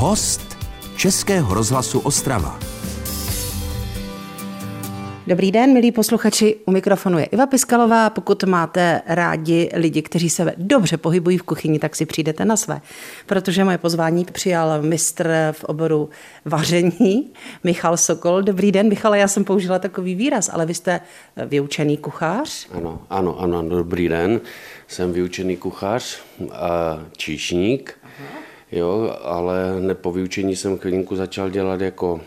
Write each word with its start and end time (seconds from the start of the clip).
Host 0.00 0.56
Českého 0.96 1.54
rozhlasu 1.54 2.00
Ostrava. 2.00 2.58
Dobrý 5.26 5.52
den, 5.52 5.72
milí 5.72 5.92
posluchači. 5.92 6.56
U 6.66 6.70
mikrofonu 6.70 7.18
je 7.18 7.24
Iva 7.24 7.46
Piskalová. 7.46 8.10
Pokud 8.10 8.44
máte 8.44 9.02
rádi 9.06 9.70
lidi, 9.74 10.02
kteří 10.02 10.30
se 10.30 10.54
dobře 10.56 10.96
pohybují 10.96 11.38
v 11.38 11.42
kuchyni, 11.42 11.78
tak 11.78 11.96
si 11.96 12.06
přijdete 12.06 12.44
na 12.44 12.56
své. 12.56 12.80
Protože 13.26 13.64
moje 13.64 13.78
pozvání 13.78 14.24
přijal 14.24 14.82
mistr 14.82 15.30
v 15.52 15.64
oboru 15.64 16.08
vaření, 16.44 17.30
Michal 17.64 17.96
Sokol. 17.96 18.42
Dobrý 18.42 18.72
den, 18.72 18.88
Michale, 18.88 19.18
já 19.18 19.28
jsem 19.28 19.44
použila 19.44 19.78
takový 19.78 20.14
výraz, 20.14 20.50
ale 20.52 20.66
vy 20.66 20.74
jste 20.74 21.00
vyučený 21.46 21.96
kuchař. 21.96 22.68
Ano, 22.72 23.02
ano, 23.10 23.40
ano, 23.40 23.62
dobrý 23.62 24.08
den. 24.08 24.40
Jsem 24.88 25.12
vyučený 25.12 25.56
kuchař 25.56 26.18
a 26.52 26.98
číšník. 27.16 27.98
Jo, 28.72 29.16
ale 29.22 29.80
nepo 29.80 30.12
vyučení 30.12 30.56
jsem 30.56 30.78
chvilinku 30.78 31.16
začal 31.16 31.50
dělat 31.50 31.80
jako 31.80 32.20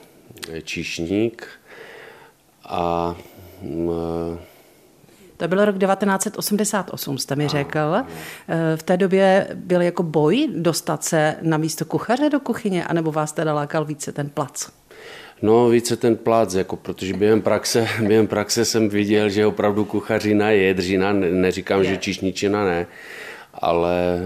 číšník 0.63 1.47
a 2.63 3.15
mm, 3.61 3.89
to 5.41 5.47
byl 5.47 5.65
rok 5.65 5.77
1988, 5.77 7.17
jste 7.17 7.35
mi 7.35 7.47
řekl. 7.47 7.79
Eh, 7.95 8.77
v 8.77 8.83
té 8.83 8.97
době 8.97 9.47
byl 9.55 9.81
jako 9.81 10.03
boj 10.03 10.49
dostat 10.55 11.03
se 11.03 11.35
na 11.41 11.57
místo 11.57 11.85
kuchaře 11.85 12.29
do 12.29 12.39
kuchyně, 12.39 12.85
anebo 12.85 13.11
vás 13.11 13.31
teda 13.31 13.53
lákal 13.53 13.85
více 13.85 14.11
ten 14.11 14.29
plac? 14.29 14.69
No, 15.41 15.69
více 15.69 15.95
ten 15.95 16.15
plac, 16.15 16.53
jako, 16.53 16.75
protože 16.75 17.13
během 17.13 17.41
praxe, 17.41 17.87
během 18.07 18.27
praxe 18.27 18.65
jsem 18.65 18.89
viděl, 18.89 19.29
že 19.29 19.45
opravdu 19.45 19.85
kuchařina 19.85 20.49
je 20.49 20.73
dřina, 20.73 21.13
neříkám, 21.13 21.81
je. 21.81 21.85
že 21.85 21.97
čišničina 21.97 22.65
ne, 22.65 22.87
ale 23.53 24.15
e, 24.15 24.21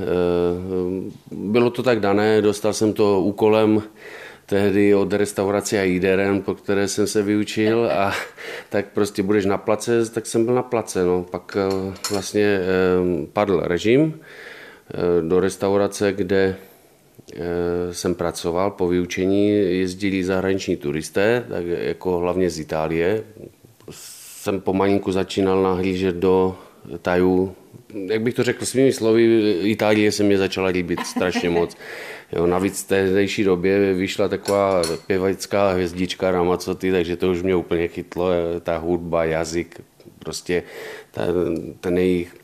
bylo 1.32 1.70
to 1.70 1.84
tak 1.84 2.00
dané, 2.00 2.42
dostal 2.42 2.74
jsem 2.74 2.94
to 2.94 3.22
úkolem 3.22 3.84
tehdy 4.46 4.96
od 4.96 5.14
restaurace 5.14 5.80
a 5.80 5.84
jíderen, 5.84 6.42
po 6.42 6.56
které 6.56 6.88
jsem 6.88 7.08
se 7.08 7.22
vyučil 7.22 7.92
a 7.92 8.14
tak 8.70 8.86
prostě 8.94 9.24
budeš 9.24 9.46
na 9.46 9.58
place, 9.58 10.10
tak 10.12 10.26
jsem 10.26 10.46
byl 10.46 10.54
na 10.54 10.64
place. 10.64 11.06
No. 11.06 11.24
Pak 11.24 11.58
e, 11.58 11.94
vlastně 12.12 12.44
e, 12.44 12.62
padl 13.34 13.60
režim 13.64 14.20
do 15.22 15.40
restaurace, 15.40 16.14
kde 16.14 16.56
jsem 17.92 18.16
pracoval 18.16 18.72
po 18.72 18.88
vyučení, 18.88 19.50
jezdili 19.50 20.24
zahraniční 20.24 20.76
turisté, 20.76 21.46
tak 21.50 21.66
jako 21.66 22.18
hlavně 22.18 22.50
z 22.50 22.60
Itálie. 22.60 23.24
Jsem 23.92 24.62
pomalinku 24.62 25.12
začínal 25.12 25.64
nahlížet 25.64 26.16
do 26.16 26.56
tajů 27.02 27.56
jak 27.94 28.22
bych 28.22 28.34
to 28.34 28.44
řekl 28.44 28.66
svými 28.66 28.94
slovy, 28.94 29.52
Itálie 29.62 30.12
se 30.12 30.24
mě 30.24 30.38
začala 30.38 30.68
líbit 30.68 31.00
strašně 31.00 31.50
moc. 31.50 31.78
Jo, 32.32 32.48
navíc 32.48 32.84
v 32.84 32.88
tehdejší 32.88 33.44
době 33.44 33.94
vyšla 33.94 34.28
taková 34.28 34.82
pěvecká 35.08 35.72
hvězdička 35.72 36.32
Ramacoty, 36.32 36.92
takže 36.92 37.18
to 37.18 37.32
už 37.32 37.42
mě 37.42 37.56
úplně 37.56 37.88
chytlo, 37.88 38.30
ta 38.64 38.78
hudba, 38.78 39.24
jazyk, 39.24 39.82
prostě 40.20 40.64
ten, 41.12 41.34
ten 41.80 41.98
jejich 41.98 42.36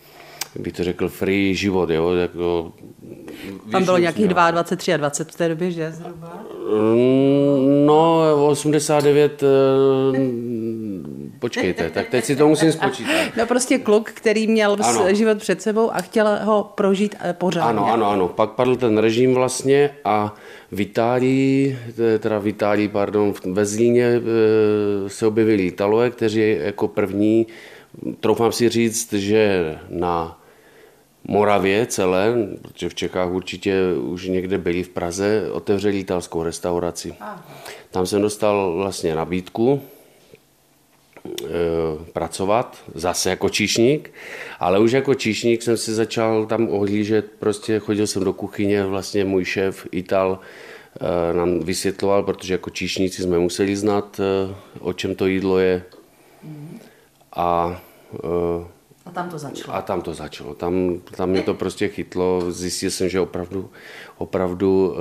bych 0.59 0.73
to 0.73 0.83
řekl, 0.83 1.09
free 1.09 1.55
život, 1.55 1.89
jo, 1.89 2.13
jako... 2.13 2.71
Tam 3.71 3.83
bylo 3.83 3.97
nějakých 3.97 4.27
22, 4.27 4.97
23 4.97 5.33
v 5.33 5.37
té 5.37 5.49
době, 5.49 5.71
že 5.71 5.91
zhruba? 5.91 6.43
Mm, 6.93 7.85
no, 7.85 8.21
89 8.47 9.43
Počkejte, 11.41 11.89
tak 11.89 12.09
teď 12.09 12.25
si 12.25 12.35
to 12.35 12.47
musím 12.47 12.71
spočítat. 12.71 13.37
No 13.37 13.45
prostě 13.45 13.77
kluk, 13.77 14.11
který 14.11 14.47
měl 14.47 14.77
ano. 14.83 15.13
život 15.13 15.37
před 15.37 15.61
sebou 15.61 15.91
a 15.93 16.01
chtěl 16.01 16.39
ho 16.43 16.71
prožít 16.75 17.15
eh, 17.19 17.33
pořádně. 17.33 17.69
Ano, 17.69 17.93
ano, 17.93 18.09
ano. 18.09 18.27
Pak 18.27 18.49
padl 18.49 18.75
ten 18.75 18.97
režim 18.97 19.33
vlastně 19.33 19.89
a 20.05 20.35
v 20.71 20.81
Itálii, 20.81 21.79
teda 22.19 22.39
v 22.39 22.47
Itálii, 22.47 22.87
pardon, 22.87 23.33
ve 23.45 23.65
Zlíně 23.65 24.05
eh, 24.05 25.09
se 25.09 25.27
objevili 25.27 25.63
Italové, 25.63 26.09
kteří 26.09 26.57
jako 26.59 26.87
první, 26.87 27.47
troufám 28.19 28.51
si 28.51 28.69
říct, 28.69 29.13
že 29.13 29.75
na 29.89 30.37
Moravě 31.27 31.85
celé, 31.85 32.33
protože 32.61 32.89
v 32.89 32.95
Čechách 32.95 33.31
určitě 33.31 33.75
už 33.93 34.27
někde 34.27 34.57
byli 34.57 34.83
v 34.83 34.89
Praze, 34.89 35.51
otevřeli 35.51 35.99
italskou 35.99 36.43
restauraci. 36.43 37.15
Aha. 37.19 37.45
Tam 37.91 38.05
jsem 38.05 38.21
dostal 38.21 38.73
vlastně 38.75 39.15
nabídku, 39.15 39.81
pracovat, 42.13 42.83
zase 42.95 43.29
jako 43.29 43.49
číšník, 43.49 44.13
ale 44.59 44.79
už 44.79 44.91
jako 44.91 45.13
číšník 45.13 45.61
jsem 45.61 45.77
si 45.77 45.93
začal 45.93 46.45
tam 46.45 46.69
ohlížet, 46.69 47.31
prostě 47.39 47.79
chodil 47.79 48.07
jsem 48.07 48.23
do 48.23 48.33
kuchyně, 48.33 48.85
vlastně 48.85 49.25
můj 49.25 49.45
šéf 49.45 49.87
Ital 49.91 50.39
eh, 51.01 51.33
nám 51.33 51.59
vysvětloval, 51.59 52.23
protože 52.23 52.53
jako 52.53 52.69
číšníci 52.69 53.23
jsme 53.23 53.39
museli 53.39 53.75
znát, 53.75 54.19
eh, 54.19 54.55
o 54.79 54.93
čem 54.93 55.15
to 55.15 55.27
jídlo 55.27 55.59
je. 55.59 55.83
A, 57.35 57.81
a 59.05 59.11
tam 59.11 59.29
to 59.29 59.37
začalo. 59.37 59.75
A 59.75 59.81
tam 59.81 60.01
to 60.01 60.13
začalo. 60.13 60.53
Tam, 60.53 61.01
tam 61.15 61.29
mě 61.29 61.41
to 61.41 61.53
prostě 61.53 61.87
chytlo. 61.87 62.51
Zjistil 62.51 62.91
jsem, 62.91 63.09
že 63.09 63.19
opravdu, 63.19 63.69
opravdu 64.17 64.95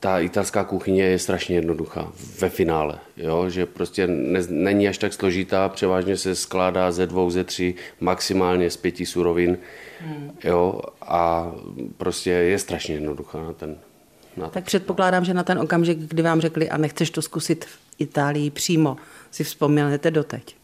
ta 0.00 0.18
italská 0.18 0.64
kuchyně 0.64 1.02
je 1.02 1.18
strašně 1.18 1.56
jednoduchá 1.56 2.12
ve 2.40 2.48
finále, 2.48 2.98
jo? 3.16 3.50
že 3.50 3.66
prostě 3.66 4.06
ne, 4.06 4.40
není 4.48 4.88
až 4.88 4.98
tak 4.98 5.12
složitá, 5.12 5.68
převážně 5.68 6.16
se 6.16 6.34
skládá 6.34 6.92
ze 6.92 7.06
dvou, 7.06 7.30
ze 7.30 7.44
tří, 7.44 7.74
maximálně 8.00 8.70
z 8.70 8.76
pěti 8.76 9.06
surovin 9.06 9.58
hmm. 10.00 10.30
jo? 10.44 10.80
a 11.02 11.52
prostě 11.96 12.30
je 12.30 12.58
strašně 12.58 12.94
jednoduchá 12.94 13.42
na 13.42 13.52
ten, 13.52 13.76
na 14.36 14.48
tak 14.48 14.64
předpokládám, 14.64 15.24
že 15.24 15.34
na 15.34 15.42
ten 15.42 15.58
okamžik, 15.58 15.98
kdy 15.98 16.22
vám 16.22 16.40
řekli 16.40 16.70
a 16.70 16.76
nechceš 16.76 17.10
to 17.10 17.22
zkusit 17.22 17.64
v 17.64 17.78
Itálii 17.98 18.50
přímo, 18.50 18.96
si 19.30 19.44
vzpomínáte 19.44 20.10
doteď? 20.10 20.56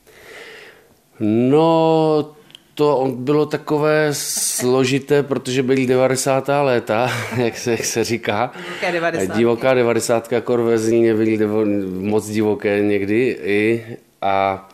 No, 1.21 2.35
to 2.75 3.13
bylo 3.17 3.47
takové 3.47 4.09
složité, 4.13 5.23
protože 5.23 5.63
byly 5.63 5.87
90. 5.87 6.49
léta, 6.63 7.11
jak 7.37 7.59
se, 7.59 7.71
jak 7.71 7.85
se 7.85 8.05
říká. 8.05 8.53
Divoká 8.57 8.91
90. 8.91 9.37
Divoká 9.37 9.75
90. 9.75 10.29
Kor 10.45 10.63
ve 10.63 10.79
Zlíně 10.79 11.15
byly 11.15 11.37
devo, 11.37 11.65
moc 11.99 12.29
divoké 12.29 12.81
někdy. 12.81 13.39
I, 13.43 13.85
a 14.23 14.69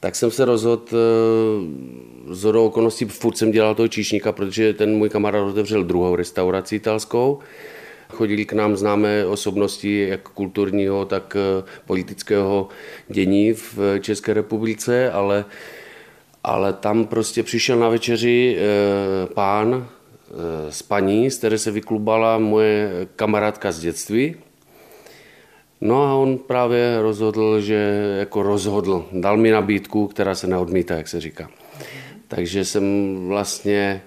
tak 0.00 0.14
jsem 0.16 0.30
se 0.30 0.44
rozhodl, 0.44 0.84
eh, 0.92 2.34
z 2.34 2.44
hodou 2.44 2.66
okolností 2.66 3.04
furt 3.04 3.36
jsem 3.36 3.50
dělal 3.50 3.74
toho 3.74 3.88
číšníka, 3.88 4.32
protože 4.32 4.74
ten 4.74 4.96
můj 4.96 5.08
kamarád 5.08 5.42
otevřel 5.42 5.84
druhou 5.84 6.16
restauraci 6.16 6.76
italskou. 6.76 7.38
Chodili 8.08 8.44
k 8.44 8.52
nám 8.52 8.76
známé 8.76 9.26
osobnosti, 9.26 10.08
jak 10.08 10.28
kulturního, 10.28 11.04
tak 11.04 11.36
eh, 11.36 11.64
politického 11.86 12.68
dění 13.08 13.52
v 13.52 13.78
České 14.00 14.34
republice, 14.34 15.10
ale 15.10 15.44
ale 16.46 16.72
tam 16.72 17.04
prostě 17.04 17.42
přišel 17.42 17.78
na 17.78 17.88
večeři 17.88 18.56
e, 18.58 19.26
pán 19.26 19.74
e, 19.74 20.72
s 20.72 20.82
paní, 20.82 21.30
z 21.30 21.38
které 21.38 21.58
se 21.58 21.70
vyklubala 21.70 22.38
moje 22.38 23.06
kamarádka 23.16 23.72
z 23.72 23.80
dětství. 23.80 24.36
No 25.80 26.02
a 26.02 26.14
on 26.14 26.38
právě 26.38 27.02
rozhodl, 27.02 27.60
že 27.60 28.14
jako 28.18 28.42
rozhodl, 28.42 29.06
dal 29.12 29.36
mi 29.36 29.50
nabídku, 29.50 30.06
která 30.06 30.34
se 30.34 30.46
neodmítá, 30.46 30.94
jak 30.94 31.08
se 31.08 31.20
říká. 31.20 31.50
Takže 32.28 32.64
jsem 32.64 33.16
vlastně 33.28 34.02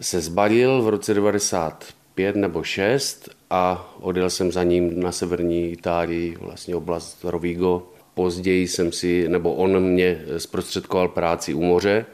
se 0.00 0.20
zbalil 0.20 0.82
v 0.82 0.88
roce 0.88 1.14
95 1.14 2.36
nebo 2.36 2.62
6 2.62 3.28
a 3.50 3.94
odjel 4.00 4.30
jsem 4.30 4.52
za 4.52 4.62
ním 4.62 5.00
na 5.00 5.12
severní 5.12 5.72
Itálii, 5.72 6.36
vlastně 6.40 6.76
oblast 6.76 7.24
Rovigo, 7.24 7.93
Později 8.14 8.68
jsem 8.68 8.92
si, 8.92 9.28
nebo 9.28 9.54
on 9.54 9.80
mě 9.80 10.22
zprostředkoval 10.38 11.08
práci 11.08 11.54
u 11.54 11.62
moře, 11.62 12.06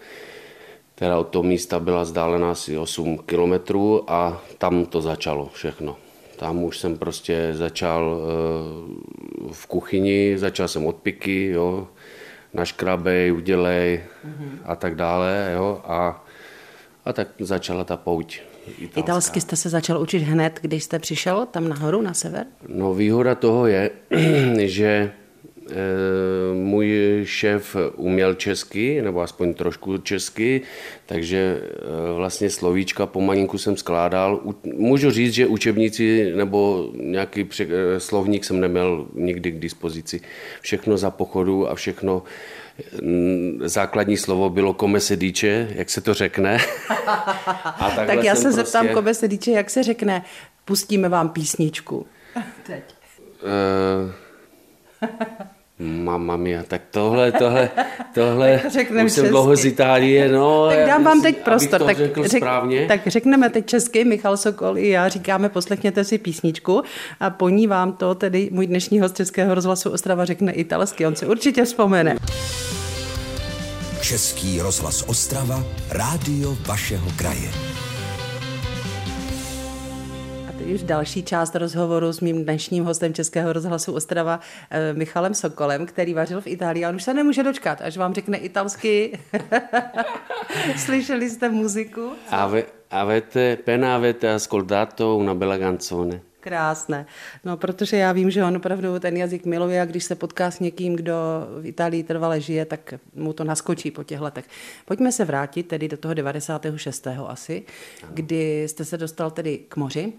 která 0.95 1.19
od 1.19 1.29
toho 1.29 1.43
místa 1.43 1.81
byla 1.81 2.03
vzdálená 2.03 2.51
asi 2.51 2.79
8 2.79 3.19
kilometrů 3.19 4.11
a 4.11 4.43
tam 4.59 4.87
to 4.87 5.01
začalo 5.01 5.51
všechno. 5.53 5.97
Tam 6.37 6.63
už 6.65 6.79
jsem 6.79 6.99
prostě 6.99 7.51
začal 7.53 8.21
eh, 8.21 9.53
v 9.53 9.67
kuchyni, 9.67 10.39
začal 10.39 10.69
jsem 10.69 10.87
od 10.87 10.97
piky, 10.97 11.47
jo, 11.47 11.89
naškrabej, 12.55 13.33
udělej 13.33 14.01
mm-hmm. 14.27 14.59
a 14.65 14.77
tak 14.77 14.95
dále, 14.95 15.53
jo, 15.55 15.81
a, 15.85 16.25
a 17.05 17.13
tak 17.13 17.29
začala 17.39 17.85
ta 17.85 17.97
pouť. 17.97 18.41
Italská. 18.79 19.01
Italsky 19.01 19.41
jste 19.41 19.57
se 19.57 19.69
začal 19.69 20.01
učit 20.01 20.19
hned, 20.19 20.59
když 20.63 20.85
jste 20.85 20.99
přišel 20.99 21.47
tam 21.51 21.69
nahoru, 21.69 22.03
na 22.03 22.15
sever? 22.15 22.47
No 22.69 22.95
výhoda 22.95 23.35
toho 23.35 23.67
je, 23.67 23.91
že 24.65 25.13
můj 26.55 27.21
šéf 27.25 27.77
uměl 27.97 28.35
česky, 28.35 29.03
nebo 29.03 29.21
aspoň 29.21 29.55
trošku 29.55 29.99
česky, 29.99 30.61
takže 31.07 31.61
eh, 31.63 32.13
vlastně 32.15 32.51
slovíčka 32.51 33.07
pomalinku 33.07 33.59
jsem 33.59 33.77
skládal. 33.77 34.41
Můžu 34.65 35.11
říct, 35.11 35.35
že 35.35 35.47
učebníci 35.47 36.33
nebo 36.37 36.91
nějaký 36.95 37.49
eh, 37.61 38.01
slovník 38.01 38.45
jsem 38.45 38.61
neměl 38.61 39.07
nikdy 39.15 39.51
k 39.51 39.59
dispozici. 39.59 40.21
Všechno 40.61 40.97
za 40.97 41.11
pochodu 41.11 41.69
a 41.71 41.75
všechno 41.75 42.23
mm, 43.03 43.61
základní 43.65 44.17
slovo 44.17 44.51
bylo 44.51 44.75
kome 44.75 45.01
se 45.01 45.17
dýče, 45.17 45.69
jak 45.75 45.91
se 45.91 46.01
to 46.01 46.15
řekne. 46.15 46.59
A 47.81 47.91
tak 48.07 48.25
já 48.25 48.35
se 48.35 48.43
prostě... 48.43 48.63
zeptám 48.63 48.89
kome 48.89 49.15
se 49.15 49.29
dýče, 49.29 49.51
jak 49.51 49.71
se 49.71 49.83
řekne. 49.83 50.25
Pustíme 50.65 51.09
vám 51.09 51.29
písničku. 51.29 52.07
Teď. 52.67 52.85
Uh, 53.43 54.11
Mamma 55.81 56.37
mia, 56.37 56.63
tak 56.63 56.83
tohle, 56.91 57.33
tohle, 57.33 57.71
tohle, 58.15 58.61
Řekneme 58.73 59.05
už 59.05 59.13
jsem 59.13 59.29
dlouho 59.29 59.57
z 59.57 59.65
Itálie, 59.65 60.33
no. 60.33 60.69
Tak 60.69 60.87
dám 60.87 61.05
vám 61.05 61.23
teď 61.23 61.37
prostor, 61.37 61.83
tak, 61.83 61.97
řek, 62.25 62.45
tak 62.89 63.01
řekneme 63.07 63.51
teď 63.51 63.67
česky, 63.67 64.05
Michal 64.05 64.37
Sokol 64.37 64.79
i 64.79 64.89
já 64.89 65.09
říkáme, 65.09 65.49
poslechněte 65.49 66.05
si 66.05 66.19
písničku 66.19 66.83
a 67.21 67.31
po 67.31 67.49
ní 67.49 67.67
vám 67.67 67.93
to 67.93 68.15
tedy 68.15 68.49
můj 68.53 68.67
dnešní 68.67 69.01
host 69.01 69.17
Českého 69.17 69.55
rozhlasu 69.55 69.91
Ostrava 69.91 70.25
řekne 70.25 70.53
italsky, 70.53 71.07
on 71.07 71.17
si 71.17 71.27
určitě 71.27 71.65
vzpomene. 71.65 72.17
Český 74.01 74.61
rozhlas 74.61 75.05
Ostrava, 75.07 75.65
rádio 75.91 76.57
vašeho 76.67 77.07
kraje 77.17 77.70
už 80.75 80.83
další 80.83 81.23
část 81.23 81.57
rozhovoru 81.57 82.13
s 82.13 82.21
mým 82.21 82.45
dnešním 82.45 82.85
hostem 82.85 83.15
Českého 83.15 83.53
rozhlasu 83.53 83.93
Ostrava 83.93 84.41
eh, 84.71 84.93
Michalem 84.93 85.35
Sokolem, 85.35 85.87
který 85.87 86.15
vařil 86.15 86.41
v 86.41 86.47
Itálii. 86.47 86.87
On 86.87 86.95
už 86.95 87.03
se 87.03 87.15
nemůže 87.15 87.43
dočkat, 87.43 87.81
až 87.81 87.97
vám 87.97 88.15
řekne 88.15 88.39
italsky. 88.39 89.19
Slyšeli 90.77 91.31
jste 91.31 91.49
muziku? 91.49 92.13
Ave, 92.29 92.63
avete, 92.91 93.57
pena 93.57 93.95
avete 93.95 94.33
ascoltato 94.33 95.17
una 95.17 95.35
bella 95.35 95.59
canzone. 95.59 96.21
Krásné. 96.41 97.07
No, 97.45 97.57
protože 97.57 97.97
já 97.97 98.13
vím, 98.13 98.31
že 98.31 98.45
on 98.45 98.57
opravdu 98.57 98.99
ten 98.99 99.17
jazyk 99.17 99.47
miluje 99.47 99.81
a 99.81 99.85
když 99.85 100.05
se 100.05 100.15
potká 100.15 100.51
s 100.51 100.61
někým, 100.61 100.97
kdo 100.97 101.15
v 101.61 101.67
Itálii 101.67 102.03
trvale 102.03 102.41
žije, 102.41 102.65
tak 102.65 102.95
mu 103.15 103.33
to 103.33 103.45
naskočí 103.45 103.91
po 103.91 104.05
těch 104.05 104.21
letech. 104.21 104.45
Pojďme 104.85 105.13
se 105.13 105.25
vrátit 105.25 105.63
tedy 105.63 105.89
do 105.89 105.97
toho 105.97 106.15
96. 106.15 107.07
asi, 107.07 107.65
ano. 108.03 108.13
kdy 108.15 108.63
jste 108.63 108.85
se 108.85 108.99
dostal 108.99 109.31
tedy 109.31 109.59
k 109.69 109.77
moři, 109.77 110.13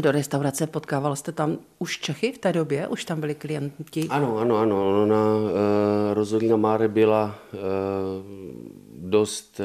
do 0.00 0.12
restaurace. 0.12 0.66
Potkával 0.66 1.16
jste 1.16 1.32
tam 1.32 1.58
už 1.78 1.98
Čechy 1.98 2.32
v 2.32 2.38
té 2.38 2.52
době? 2.52 2.88
Už 2.88 3.04
tam 3.04 3.20
byli 3.20 3.34
klienti? 3.34 4.06
Ano, 4.10 4.38
ano, 4.38 4.56
ano. 4.56 5.02
Ona, 5.02 5.36
uh, 5.36 5.50
Rozolina 6.12 6.56
Máre 6.56 6.88
byla 6.88 7.38
uh, 7.52 7.60
dost, 9.10 9.60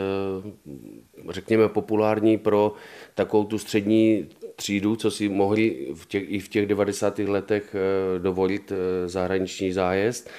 uh, 1.26 1.32
řekněme, 1.32 1.70
populární 1.70 2.38
pro 2.38 2.74
takovou 3.16 3.44
tu 3.44 3.58
střední 3.58 4.28
třídu, 4.56 4.96
co 4.96 5.12
si 5.12 5.30
mohli 5.30 5.88
v 5.94 6.06
těch, 6.06 6.24
i 6.28 6.40
v 6.40 6.48
těch 6.48 6.66
90. 6.66 7.20
letech 7.20 7.76
uh, 7.76 8.24
dovolit 8.24 8.72
uh, 8.72 8.78
zahraniční 9.06 9.74
zájezd. 9.74 10.30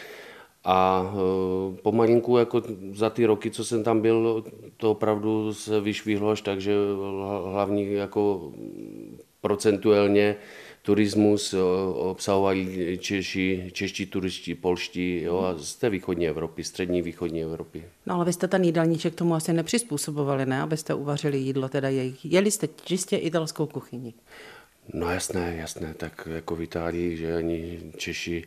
A 0.67 1.13
pomalinku 1.83 2.37
jako 2.39 2.63
za 2.93 3.11
ty 3.11 3.27
roky, 3.27 3.51
co 3.51 3.65
jsem 3.65 3.85
tam 3.85 4.01
byl, 4.01 4.45
to 4.77 4.91
opravdu 4.91 5.55
se 5.55 5.81
vyšvihlo 5.81 6.31
až 6.31 6.43
tak, 6.43 6.61
že 6.61 6.75
hlavní 7.51 7.93
jako 7.93 8.53
procentuálně 9.45 10.37
turismus 10.83 11.55
obsahovali 11.95 12.99
Češi, 13.01 13.71
čeští 13.73 14.07
turisti, 14.07 14.55
polští 14.55 15.21
jo, 15.23 15.39
a 15.39 15.59
z 15.59 15.75
té 15.75 15.91
východní 15.91 16.29
Evropy, 16.29 16.65
střední 16.65 17.03
východní 17.03 17.43
Evropy. 17.43 17.85
No 18.07 18.15
ale 18.15 18.25
vy 18.25 18.33
jste 18.33 18.49
ten 18.49 18.65
jídelníček 18.65 19.15
tomu 19.15 19.35
asi 19.35 19.53
nepřizpůsobovali, 19.53 20.47
ne? 20.47 20.63
Abyste 20.63 20.95
uvařili 20.95 21.39
jídlo, 21.39 21.69
teda 21.69 21.89
jejich. 21.89 22.25
Jeli 22.25 22.51
jste 22.51 22.69
čistě 22.85 23.17
italskou 23.17 23.67
kuchyni? 23.67 24.15
No 24.95 25.11
jasné, 25.11 25.57
jasné, 25.57 25.95
tak 25.95 26.29
jako 26.31 26.57
v 26.57 26.63
Itálii, 26.63 27.17
že 27.17 27.37
ani 27.37 27.81
Češi 27.97 28.45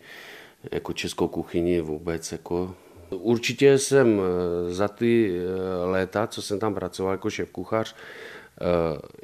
jako 0.72 0.94
českou 0.94 1.28
kuchyni 1.28 1.82
vůbec 1.82 2.32
jako 2.32 2.76
Určitě 3.10 3.78
jsem 3.78 4.22
eh, 4.22 4.74
za 4.74 4.88
ty 4.88 5.32
eh, 5.32 5.86
léta, 5.86 6.28
co 6.28 6.42
jsem 6.42 6.60
tam 6.60 6.74
pracoval 6.74 7.14
jako 7.14 7.30
šéf 7.30 7.52
kuchař, 7.52 7.96
eh, 8.62 9.18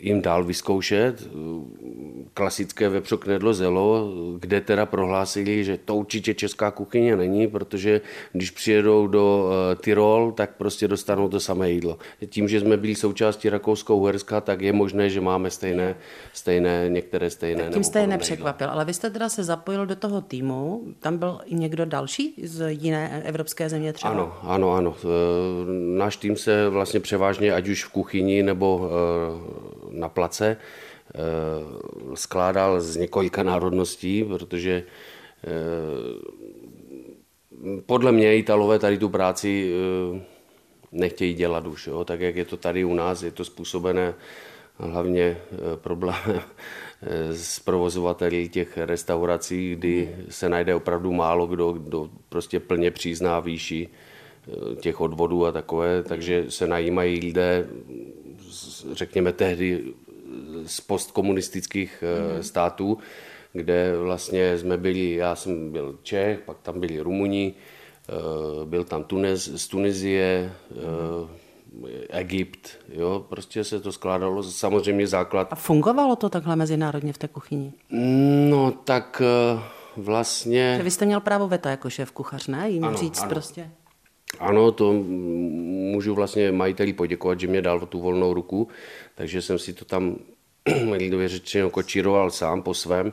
jim 0.00 0.22
dál 0.22 0.44
vyzkoušet 0.44 1.28
klasické 2.34 2.88
vepřo 2.88 3.18
knedlo 3.18 3.54
zelo, 3.54 4.12
kde 4.38 4.60
teda 4.60 4.86
prohlásili, 4.86 5.64
že 5.64 5.78
to 5.84 5.96
určitě 5.96 6.34
česká 6.34 6.70
kuchyně 6.70 7.16
není, 7.16 7.48
protože 7.48 8.00
když 8.32 8.50
přijedou 8.50 9.06
do 9.06 9.50
eh, 9.72 9.76
Tyrol, 9.76 10.32
tak 10.32 10.56
prostě 10.56 10.88
dostanou 10.88 11.28
to 11.28 11.40
samé 11.40 11.70
jídlo. 11.70 11.98
Tím, 12.26 12.48
že 12.48 12.60
jsme 12.60 12.76
byli 12.76 12.94
součástí 12.94 13.48
Rakousko-Uherska, 13.50 14.40
tak 14.40 14.60
je 14.60 14.72
možné, 14.72 15.10
že 15.10 15.20
máme 15.20 15.50
stejné, 15.50 15.96
stejné 16.32 16.86
některé 16.88 17.30
stejné. 17.30 17.62
Tak 17.62 17.72
tím 17.72 17.84
jste 17.84 18.00
je 18.00 18.06
nepřekvapil, 18.06 18.70
ale 18.70 18.84
vy 18.84 18.94
jste 18.94 19.10
teda 19.10 19.28
se 19.28 19.44
zapojil 19.44 19.86
do 19.86 19.96
toho 19.96 20.20
týmu, 20.20 20.82
tam 21.00 21.18
byl 21.18 21.40
i 21.44 21.54
někdo 21.54 21.84
další 21.84 22.34
z 22.42 22.72
jiné 22.72 23.22
evropské 23.24 23.68
země 23.68 23.92
třeba? 23.92 24.12
Ano, 24.12 24.32
ano, 24.42 24.72
ano. 24.72 24.94
Eh, 25.04 25.06
náš 25.98 26.16
tým 26.16 26.36
se 26.36 26.68
vlastně 26.68 27.00
převážně, 27.00 27.52
ať 27.52 27.68
už 27.68 27.84
v 27.84 27.92
kuchyni 27.92 28.42
nebo 28.42 28.90
eh, 28.90 29.76
na 29.96 30.08
place 30.08 30.56
eh, 30.56 31.18
skládal 32.14 32.80
z 32.80 32.96
několika 32.96 33.42
národností, 33.42 34.24
protože 34.24 34.82
eh, 35.44 35.50
podle 37.86 38.12
mě 38.12 38.36
Italové 38.36 38.78
tady 38.78 38.98
tu 38.98 39.08
práci 39.08 39.72
eh, 39.72 40.20
nechtějí 40.92 41.34
dělat 41.34 41.66
už. 41.66 41.86
Jo? 41.86 42.04
Tak 42.04 42.20
jak 42.20 42.36
je 42.36 42.44
to 42.44 42.56
tady 42.56 42.84
u 42.84 42.94
nás, 42.94 43.22
je 43.22 43.30
to 43.30 43.44
způsobené 43.44 44.14
hlavně 44.78 45.36
problémem 45.74 46.40
s 47.30 47.60
provozovateli 47.60 48.48
těch 48.48 48.78
restaurací, 48.78 49.74
kdy 49.74 50.16
se 50.28 50.48
najde 50.48 50.74
opravdu 50.74 51.12
málo 51.12 51.46
kdo, 51.46 51.72
kdo 51.72 52.10
prostě 52.28 52.60
plně 52.60 52.90
přizná 52.90 53.40
výši 53.40 53.88
těch 54.80 55.00
odvodů 55.00 55.46
a 55.46 55.52
takové, 55.52 56.02
takže 56.02 56.44
se 56.48 56.66
najímají 56.66 57.20
lidé 57.20 57.66
řekněme 58.92 59.32
tehdy 59.32 59.84
z 60.66 60.80
postkomunistických 60.80 62.02
mm-hmm. 62.02 62.40
států, 62.40 62.98
kde 63.52 63.98
vlastně 63.98 64.58
jsme 64.58 64.76
byli, 64.76 65.14
já 65.14 65.34
jsem 65.36 65.72
byl 65.72 65.98
Čech, 66.02 66.40
pak 66.40 66.56
tam 66.62 66.80
byli 66.80 67.00
Rumuni, 67.00 67.54
eh, 68.08 68.12
byl 68.64 68.84
tam 68.84 69.04
Tunez, 69.04 69.48
z 69.48 69.68
Tunizie, 69.68 70.52
mm-hmm. 70.72 71.28
Egypt, 72.08 72.68
jo, 72.88 73.26
prostě 73.28 73.64
se 73.64 73.80
to 73.80 73.92
skládalo, 73.92 74.42
samozřejmě 74.42 75.06
základ. 75.06 75.48
A 75.50 75.54
fungovalo 75.54 76.16
to 76.16 76.28
takhle 76.28 76.56
mezinárodně 76.56 77.12
v 77.12 77.18
té 77.18 77.28
kuchyni? 77.28 77.72
No, 78.50 78.70
tak 78.70 79.22
vlastně... 79.96 80.74
Že 80.76 80.82
vy 80.82 80.90
jste 80.90 81.06
měl 81.06 81.20
právo 81.20 81.48
veta 81.48 81.70
jako 81.70 81.90
šéf 81.90 82.12
kuchař, 82.12 82.46
ne? 82.46 82.70
Jim 82.70 82.84
ano, 82.84 82.96
říct 82.96 83.20
ano. 83.20 83.28
prostě. 83.28 83.70
Ano, 84.38 84.72
to 84.72 84.92
můžu 84.92 86.14
vlastně 86.14 86.52
majiteli 86.52 86.92
poděkovat, 86.92 87.40
že 87.40 87.46
mě 87.46 87.62
dal 87.62 87.80
tu 87.80 88.00
volnou 88.00 88.34
ruku, 88.34 88.68
takže 89.14 89.42
jsem 89.42 89.58
si 89.58 89.72
to 89.72 89.84
tam 89.84 90.16
lidově 90.92 91.28
řečeno 91.28 91.70
kočíroval 91.70 92.30
sám 92.30 92.62
po 92.62 92.74
svém. 92.74 93.12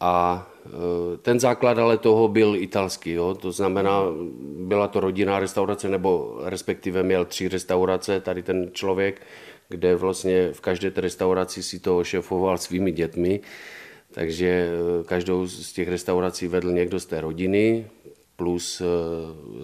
A 0.00 0.46
e, 0.66 1.16
ten 1.16 1.40
základ 1.40 1.78
ale 1.78 1.98
toho 1.98 2.28
byl 2.28 2.56
italský, 2.56 3.10
jo? 3.10 3.34
to 3.34 3.52
znamená, 3.52 4.02
byla 4.58 4.88
to 4.88 5.00
rodinná 5.00 5.40
restaurace, 5.40 5.88
nebo 5.88 6.38
respektive 6.44 7.02
měl 7.02 7.24
tři 7.24 7.48
restaurace, 7.48 8.20
tady 8.20 8.42
ten 8.42 8.70
člověk, 8.72 9.22
kde 9.68 9.96
vlastně 9.96 10.52
v 10.52 10.60
každé 10.60 10.90
té 10.90 11.00
restauraci 11.00 11.62
si 11.62 11.80
to 11.80 12.04
šefoval 12.04 12.58
svými 12.58 12.92
dětmi, 12.92 13.40
takže 14.12 14.46
e, 14.46 15.04
každou 15.04 15.46
z 15.46 15.72
těch 15.72 15.88
restaurací 15.88 16.48
vedl 16.48 16.72
někdo 16.72 17.00
z 17.00 17.06
té 17.06 17.20
rodiny, 17.20 17.86
plus 18.36 18.80
eh, 18.80 18.84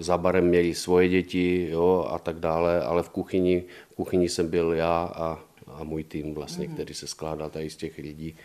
za 0.02 0.18
barem 0.18 0.44
měli 0.44 0.74
svoje 0.74 1.08
děti 1.08 1.68
jo, 1.70 2.08
a 2.10 2.18
tak 2.18 2.38
dále, 2.40 2.82
ale 2.82 3.02
v 3.02 3.08
kuchyni, 3.08 3.64
v 3.90 3.94
kuchyni 3.94 4.28
jsem 4.28 4.48
byl 4.48 4.72
já 4.72 5.12
a, 5.14 5.38
a 5.66 5.84
můj 5.84 6.04
tým 6.04 6.34
vlastně, 6.34 6.68
mm. 6.68 6.74
který 6.74 6.94
se 6.94 7.06
skládal 7.06 7.50
tady 7.50 7.70
z 7.70 7.76
těch 7.76 7.98
lidí. 7.98 8.36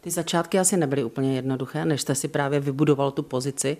Ty 0.00 0.10
začátky 0.10 0.58
asi 0.58 0.76
nebyly 0.76 1.04
úplně 1.04 1.36
jednoduché, 1.36 1.84
než 1.84 2.00
jste 2.00 2.14
si 2.14 2.28
právě 2.28 2.60
vybudoval 2.60 3.10
tu 3.10 3.22
pozici 3.22 3.76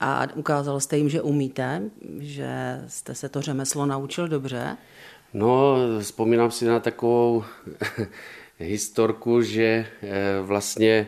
a 0.00 0.26
ukázal 0.34 0.80
jste 0.80 0.96
jim, 0.96 1.08
že 1.08 1.22
umíte, 1.22 1.82
že 2.18 2.80
jste 2.88 3.14
se 3.14 3.28
to 3.28 3.42
řemeslo 3.42 3.86
naučil 3.86 4.28
dobře. 4.28 4.76
No, 5.34 5.76
vzpomínám 6.00 6.50
si 6.50 6.64
na 6.64 6.80
takovou 6.80 7.44
historku, 8.58 9.42
že 9.42 9.86
eh, 10.02 10.40
vlastně 10.42 11.06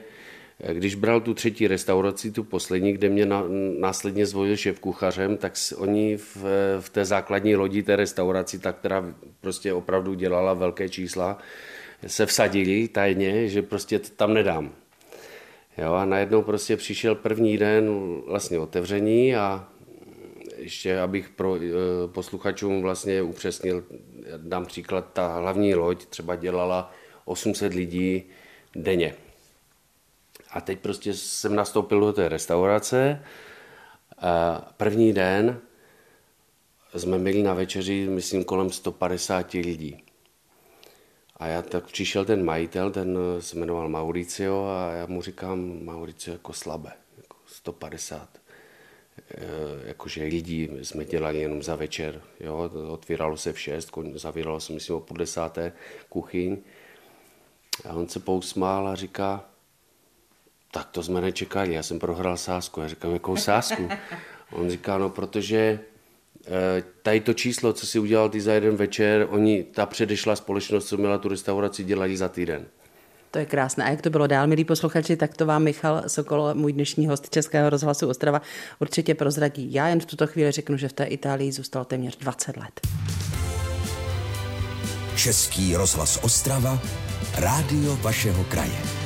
když 0.73 0.95
bral 0.95 1.21
tu 1.21 1.35
třetí 1.35 1.67
restauraci, 1.67 2.31
tu 2.31 2.45
poslední, 2.45 2.93
kde 2.93 3.09
mě 3.09 3.27
na, 3.27 3.45
následně 3.79 4.27
zvolil 4.27 4.57
šéf 4.57 4.81
kuchařem, 4.81 5.37
tak 5.37 5.53
oni 5.77 6.17
v, 6.17 6.45
v 6.81 6.91
té 6.91 7.05
základní 7.05 7.57
lodi 7.57 7.83
té 7.83 7.97
restauraci, 7.97 8.59
ta, 8.59 8.73
která 8.73 9.15
prostě 9.41 9.73
opravdu 9.73 10.15
dělala 10.15 10.55
velké 10.55 10.89
čísla, 10.89 11.39
se 12.07 12.27
vsadili 12.27 12.89
tajně, 12.89 13.49
že 13.49 13.63
prostě 13.63 13.99
tam 13.99 14.35
nedám. 14.35 14.73
Jo, 15.79 15.93
a 15.93 16.05
najednou 16.05 16.43
prostě 16.43 16.77
přišel 16.77 17.15
první 17.15 17.59
den 17.59 17.91
vlastně 18.27 18.59
otevření 18.59 19.37
a 19.37 19.69
ještě 20.57 21.01
abych 21.01 21.29
pro 21.29 21.57
e, 21.57 21.59
posluchačům 22.07 22.83
vlastně 22.83 23.23
upřesnil, 23.23 23.85
dám 24.37 24.67
příklad, 24.67 25.13
ta 25.13 25.37
hlavní 25.37 25.75
loď 25.75 26.07
třeba 26.07 26.37
dělala 26.37 26.93
800 27.25 27.75
lidí 27.75 28.23
denně. 28.77 29.15
A 30.51 30.61
teď 30.61 30.79
prostě 30.79 31.15
jsem 31.15 31.55
nastoupil 31.55 32.01
do 32.01 32.13
té 32.13 32.29
restaurace. 32.29 33.23
První 34.77 35.13
den 35.13 35.61
jsme 36.97 37.19
měli 37.19 37.43
na 37.43 37.55
večeři, 37.55 38.07
myslím, 38.11 38.45
kolem 38.45 38.71
150 38.71 39.53
lidí. 39.53 40.05
A 41.37 41.47
já 41.47 41.63
tak 41.63 41.87
přišel 41.87 42.25
ten 42.25 42.45
majitel, 42.45 42.91
ten 42.91 43.19
se 43.41 43.57
jmenoval 43.57 43.89
Mauricio 43.89 44.67
a 44.67 44.93
já 44.93 45.07
mu 45.07 45.23
říkám, 45.23 45.85
Mauricio 45.85 46.35
jako 46.35 46.53
slabé, 46.53 46.93
jako 47.17 47.37
150 47.47 48.29
eh, 49.31 49.45
jakože 49.85 50.25
lidí 50.25 50.69
jsme 50.83 51.05
dělali 51.05 51.41
jenom 51.41 51.63
za 51.63 51.77
večer, 51.77 52.23
jo, 52.41 52.71
otvíralo 52.89 53.37
se 53.37 53.53
v 53.53 53.61
šest, 53.61 53.91
zavíralo 54.15 54.61
se 54.61 54.73
myslím 54.73 54.97
o 54.97 55.01
půl 55.01 55.17
desáté 55.17 55.73
kuchyň 56.09 56.57
a 57.89 57.93
on 57.93 58.09
se 58.09 58.21
pousmál 58.21 58.89
a 58.89 58.95
říká, 58.95 59.45
tak 60.75 60.89
to 60.91 61.03
jsme 61.03 61.21
nečekali, 61.21 61.75
já 61.75 61.83
jsem 61.83 61.99
prohrál 61.99 62.37
sásku. 62.37 62.81
Já 62.81 62.89
říkám, 62.89 63.13
jakou 63.13 63.37
sásku? 63.37 63.89
On 64.53 64.71
říká, 64.71 64.99
no 64.99 65.11
protože 65.11 65.81
eh, 66.47 66.83
tady 67.03 67.21
to 67.21 67.35
číslo, 67.35 67.73
co 67.73 67.87
si 67.87 67.99
udělal 67.99 68.29
ty 68.29 68.41
za 68.41 68.53
jeden 68.53 68.77
večer, 68.77 69.27
oni, 69.31 69.65
ta 69.65 69.87
předešla 69.87 70.37
společnost, 70.37 70.89
co 70.89 70.97
měla 70.97 71.19
tu 71.19 71.29
restauraci, 71.29 71.85
dělají 71.85 72.17
za 72.17 72.29
týden. 72.29 72.67
To 73.31 73.39
je 73.39 73.47
krásné. 73.47 73.85
A 73.85 73.91
jak 73.91 74.03
to 74.03 74.11
bylo 74.11 74.27
dál, 74.27 74.47
milí 74.47 74.65
posluchači, 74.65 75.17
tak 75.17 75.37
to 75.37 75.47
vám 75.47 75.63
Michal 75.63 76.03
Sokol, 76.07 76.51
můj 76.55 76.73
dnešní 76.73 77.07
host 77.07 77.31
Českého 77.31 77.71
rozhlasu 77.71 78.09
Ostrava, 78.09 78.43
určitě 78.79 79.15
prozradí. 79.15 79.73
Já 79.73 79.89
jen 79.89 80.01
v 80.01 80.07
tuto 80.07 80.27
chvíli 80.27 80.51
řeknu, 80.51 80.77
že 80.77 80.89
v 80.89 80.93
té 80.93 81.05
Itálii 81.05 81.53
zůstal 81.53 81.85
téměř 81.85 82.17
20 82.17 82.57
let. 82.57 82.81
Český 85.17 85.77
rozhlas 85.77 86.19
Ostrava, 86.23 86.79
rádio 87.39 87.97
vašeho 87.97 88.45
kraje. 88.45 89.02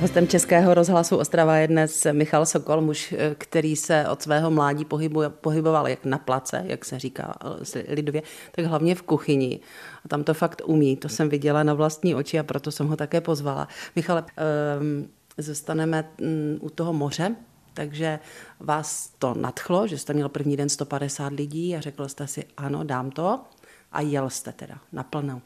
Hostem 0.00 0.28
Českého 0.28 0.74
rozhlasu 0.74 1.16
Ostrava 1.16 1.56
je 1.56 1.68
dnes 1.68 2.06
Michal 2.12 2.46
Sokol, 2.46 2.80
muž, 2.80 3.14
který 3.38 3.76
se 3.76 4.08
od 4.08 4.22
svého 4.22 4.50
mládí 4.50 4.84
pohybuje, 4.84 5.28
pohyboval 5.28 5.88
jak 5.88 6.04
na 6.04 6.18
place, 6.18 6.62
jak 6.66 6.84
se 6.84 6.98
říká 6.98 7.34
lidově, 7.88 8.22
tak 8.52 8.64
hlavně 8.64 8.94
v 8.94 9.02
kuchyni. 9.02 9.60
A 10.04 10.08
tam 10.08 10.24
to 10.24 10.34
fakt 10.34 10.62
umí, 10.64 10.96
to 10.96 11.08
jsem 11.08 11.28
viděla 11.28 11.62
na 11.62 11.74
vlastní 11.74 12.14
oči 12.14 12.38
a 12.38 12.42
proto 12.42 12.70
jsem 12.70 12.88
ho 12.88 12.96
také 12.96 13.20
pozvala. 13.20 13.68
Michale, 13.96 14.24
um, 14.80 15.08
zůstaneme 15.38 16.10
um, 16.20 16.28
u 16.60 16.70
toho 16.70 16.92
moře, 16.92 17.36
takže 17.74 18.18
vás 18.60 19.12
to 19.18 19.34
nadchlo, 19.34 19.86
že 19.86 19.98
jste 19.98 20.12
měl 20.12 20.28
první 20.28 20.56
den 20.56 20.68
150 20.68 21.32
lidí 21.32 21.76
a 21.76 21.80
řekl 21.80 22.08
jste 22.08 22.26
si 22.26 22.44
ano, 22.56 22.84
dám 22.84 23.10
to 23.10 23.40
a 23.92 24.00
jel 24.00 24.30
jste 24.30 24.52
teda 24.52 24.74
naplno. 24.92 25.42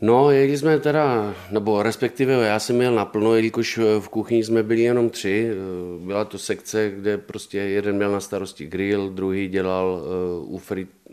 No, 0.00 0.30
jeli 0.30 0.58
jsme 0.58 0.78
teda, 0.78 1.34
nebo 1.50 1.82
respektive 1.82 2.46
já 2.46 2.58
jsem 2.58 2.76
měl 2.76 2.94
naplno, 2.94 3.34
jelikož 3.34 3.78
v 3.98 4.08
kuchyni 4.08 4.44
jsme 4.44 4.62
byli 4.62 4.80
jenom 4.80 5.10
tři. 5.10 5.50
Byla 5.98 6.24
to 6.24 6.38
sekce, 6.38 6.90
kde 6.90 7.18
prostě 7.18 7.58
jeden 7.58 7.96
měl 7.96 8.12
na 8.12 8.20
starosti 8.20 8.66
grill, 8.66 9.10
druhý 9.10 9.48
dělal 9.48 10.04
uh, 10.46 10.60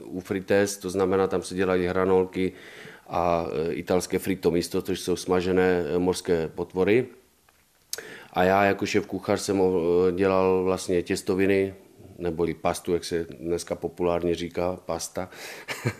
u 0.05 0.19
frites, 0.19 0.77
to 0.77 0.89
znamená, 0.89 1.27
tam 1.27 1.43
se 1.43 1.55
dělají 1.55 1.85
hranolky 1.85 2.53
a 3.07 3.45
italské 3.69 4.19
frito 4.19 4.51
místo, 4.51 4.81
což 4.81 4.99
jsou 4.99 5.15
smažené 5.15 5.83
mořské 5.97 6.47
potvory. 6.47 7.05
A 8.33 8.43
já 8.43 8.63
jako 8.63 8.85
šéf 8.85 9.05
kuchař 9.05 9.41
jsem 9.41 9.61
dělal 10.15 10.63
vlastně 10.63 11.01
těstoviny, 11.01 11.73
neboli 12.17 12.53
pastu, 12.53 12.93
jak 12.93 13.03
se 13.03 13.25
dneska 13.39 13.75
populárně 13.75 14.35
říká, 14.35 14.79
pasta, 14.85 15.29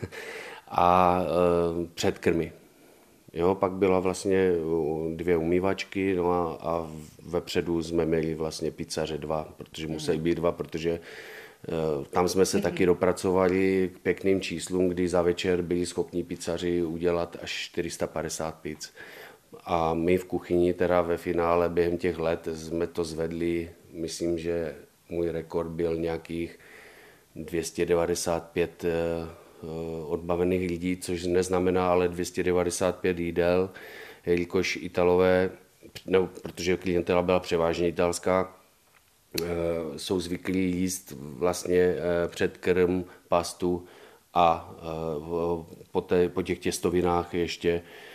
a 0.68 1.22
předkrmy. 1.94 2.61
Jo, 3.34 3.56
pak 3.56 3.72
byla 3.72 4.00
vlastně 4.00 4.52
dvě 5.16 5.38
umývačky 5.38 6.16
no 6.16 6.32
a, 6.32 6.58
a 6.62 6.92
vepředu 7.26 7.84
jsme 7.84 8.06
měli 8.06 8.36
vlastně 8.36 8.72
pizzaře 8.72 9.18
dva, 9.18 9.54
protože 9.58 9.88
museli 9.88 10.18
být 10.18 10.36
dva, 10.36 10.52
protože 10.52 11.00
uh, 12.00 12.06
tam 12.06 12.28
jsme 12.28 12.46
se 12.46 12.62
taky 12.62 12.86
dopracovali 12.86 13.92
k 13.96 14.00
pěkným 14.00 14.42
číslům, 14.42 14.90
kdy 14.90 15.08
za 15.08 15.22
večer 15.22 15.62
byli 15.62 15.86
schopni 15.86 16.24
pizzaři 16.24 16.84
udělat 16.84 17.38
až 17.42 17.52
450 17.52 18.56
pizz. 18.56 18.92
A 19.64 19.94
my 19.94 20.18
v 20.18 20.26
kuchyni 20.26 20.74
teda 20.74 21.02
ve 21.02 21.18
finále 21.18 21.70
během 21.70 21.98
těch 21.98 22.20
let 22.20 22.48
jsme 22.54 22.88
to 22.88 23.04
zvedli, 23.04 23.70
myslím, 23.94 24.38
že 24.38 24.76
můj 25.10 25.30
rekord 25.30 25.70
byl 25.70 25.98
nějakých 25.98 26.60
295 27.36 28.86
Eh, 28.86 29.41
odbavených 30.06 30.70
lidí, 30.70 30.98
což 30.98 31.24
neznamená 31.26 31.92
ale 31.92 32.08
295 32.08 33.20
jídel, 33.20 33.70
jelikož 34.26 34.76
Italové, 34.82 35.50
no, 36.06 36.30
protože 36.42 36.78
klientela 36.78 37.22
byla 37.22 37.40
převážně 37.40 37.88
italská, 37.88 38.56
eh, 39.42 39.46
jsou 39.98 40.20
zvyklí 40.20 40.72
jíst 40.72 41.14
vlastně 41.18 41.80
eh, 41.80 41.98
předkrm, 42.28 43.04
pastu 43.28 43.86
a 44.34 44.76
po, 45.92 46.02
té, 46.02 46.30
po 46.30 46.42
těch 46.42 46.60
těstovinách 46.60 47.34
ještě 47.34 47.70
Eh, 47.72 48.11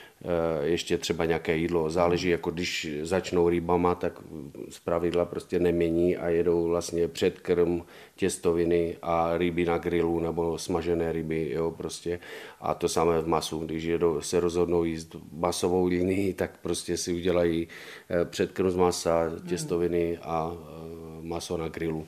ještě 0.62 0.98
třeba 0.98 1.24
nějaké 1.24 1.56
jídlo. 1.56 1.90
Záleží, 1.90 2.28
jako 2.28 2.50
když 2.50 2.88
začnou 3.02 3.48
rybama, 3.48 3.94
tak 3.94 4.22
z 4.68 4.78
pravidla 4.78 5.24
prostě 5.24 5.58
nemění 5.58 6.16
a 6.16 6.28
jedou 6.28 6.68
vlastně 6.68 7.08
předkrm, 7.08 7.82
těstoviny 8.16 8.96
a 9.02 9.38
ryby 9.38 9.64
na 9.64 9.78
grilu 9.78 10.20
nebo 10.20 10.58
smažené 10.58 11.12
ryby, 11.12 11.50
jo, 11.50 11.70
prostě. 11.70 12.18
A 12.60 12.74
to 12.74 12.88
samé 12.88 13.20
v 13.20 13.28
masu, 13.28 13.58
když 13.58 13.84
jedou, 13.84 14.20
se 14.20 14.40
rozhodnou 14.40 14.84
jíst 14.84 15.16
masovou 15.32 15.86
linii, 15.86 16.34
tak 16.34 16.58
prostě 16.62 16.96
si 16.96 17.12
udělají 17.12 17.68
eh, 18.10 18.24
předkrm 18.24 18.70
z 18.70 18.76
masa, 18.76 19.32
těstoviny 19.48 20.18
a 20.22 20.52
eh, 20.54 21.22
maso 21.22 21.56
na 21.56 21.68
grilu. 21.68 22.06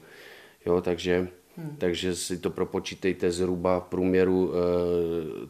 Jo, 0.66 0.80
takže, 0.80 1.28
hmm. 1.56 1.76
takže 1.78 2.14
si 2.14 2.38
to 2.38 2.50
propočítejte 2.50 3.30
zhruba 3.30 3.80
v 3.80 3.84
průměru 3.84 4.52
e, 4.52 4.56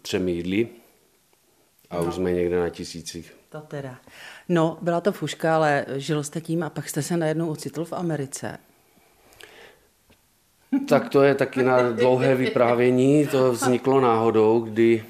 třemi 0.02 0.32
jídly 0.32 0.68
a 1.90 1.96
no. 1.96 2.04
už 2.04 2.14
jsme 2.14 2.32
někde 2.32 2.60
na 2.60 2.68
tisících. 2.68 3.34
To 3.48 3.60
teda. 3.60 3.98
No, 4.48 4.78
byla 4.82 5.00
to 5.00 5.12
fuška, 5.12 5.56
ale 5.56 5.86
žil 5.96 6.22
jste 6.22 6.40
tím 6.40 6.62
a 6.62 6.70
pak 6.70 6.88
jste 6.88 7.02
se 7.02 7.16
najednou 7.16 7.50
ocitl 7.50 7.84
v 7.84 7.92
Americe. 7.92 8.58
Tak 10.88 11.08
to 11.08 11.22
je 11.22 11.34
taky 11.34 11.62
na 11.62 11.90
dlouhé 11.90 12.34
vyprávění. 12.34 13.26
To 13.26 13.52
vzniklo 13.52 14.00
náhodou, 14.00 14.60
kdy, 14.60 15.04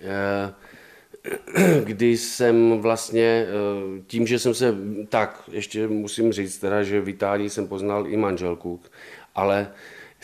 eh, 0.00 0.54
kdy 1.84 2.16
jsem 2.16 2.78
vlastně, 2.78 3.46
eh, 3.48 4.02
tím, 4.06 4.26
že 4.26 4.38
jsem 4.38 4.54
se, 4.54 4.74
tak 5.08 5.42
ještě 5.52 5.88
musím 5.88 6.32
říct 6.32 6.58
teda, 6.58 6.82
že 6.82 7.00
v 7.00 7.08
Itálii 7.08 7.50
jsem 7.50 7.68
poznal 7.68 8.06
i 8.06 8.16
manželku, 8.16 8.80
ale 9.34 9.68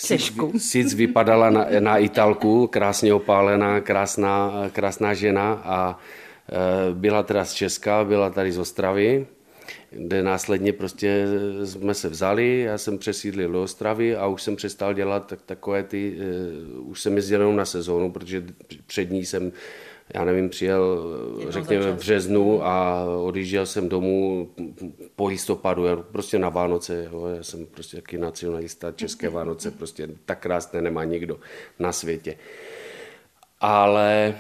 Sešku. 0.07 0.53
Sic 0.59 0.95
vypadala 0.95 1.51
na, 1.51 1.67
na 1.81 1.99
Italku, 1.99 2.67
krásně 2.67 3.15
opálená, 3.15 3.81
krásná, 3.81 4.53
krásná 4.73 5.15
žena 5.15 5.53
a 5.53 5.99
e, 6.53 6.95
byla 6.95 7.23
teda 7.23 7.45
z 7.45 7.53
Česka, 7.53 8.05
byla 8.05 8.31
tady 8.31 8.53
z 8.53 8.59
Ostravy, 8.59 9.27
kde 9.91 10.23
následně 10.23 10.73
prostě 10.73 11.27
jsme 11.65 11.95
se 11.95 12.09
vzali, 12.09 12.61
já 12.61 12.79
jsem 12.79 12.99
přesídlil 12.99 13.53
do 13.53 13.63
Ostravy 13.63 14.17
a 14.17 14.27
už 14.27 14.43
jsem 14.43 14.57
přestal 14.57 14.95
dělat 14.95 15.27
tak, 15.27 15.43
takové 15.43 15.83
ty, 15.83 16.17
uh, 16.79 16.91
už 16.91 17.01
jsem 17.01 17.17
jezdil 17.17 17.41
jenom 17.41 17.57
na 17.57 17.65
sezónu, 17.65 18.13
protože 18.13 18.45
před 18.87 19.11
ní 19.11 19.27
jsem 19.27 19.53
já 20.15 20.25
nevím, 20.25 20.49
přijel, 20.49 21.05
řekněme, 21.49 21.93
v 21.93 21.97
březnu 21.97 22.67
a 22.67 23.05
odjížděl 23.05 23.67
jsem 23.67 23.89
domů 23.89 24.49
po 25.17 25.27
listopadu, 25.27 25.85
prostě 26.13 26.39
na 26.39 26.49
Vánoce, 26.49 27.09
jo, 27.13 27.27
já 27.27 27.43
jsem 27.43 27.67
prostě 27.67 27.97
taky 27.97 28.19
nacionalista, 28.19 28.93
české 28.93 29.29
Vánoce, 29.29 29.71
prostě 29.71 30.09
tak 30.25 30.41
krásné 30.41 30.83
nemá 30.83 31.05
nikdo 31.05 31.41
na 31.79 31.93
světě. 31.93 32.37
Ale 33.61 34.35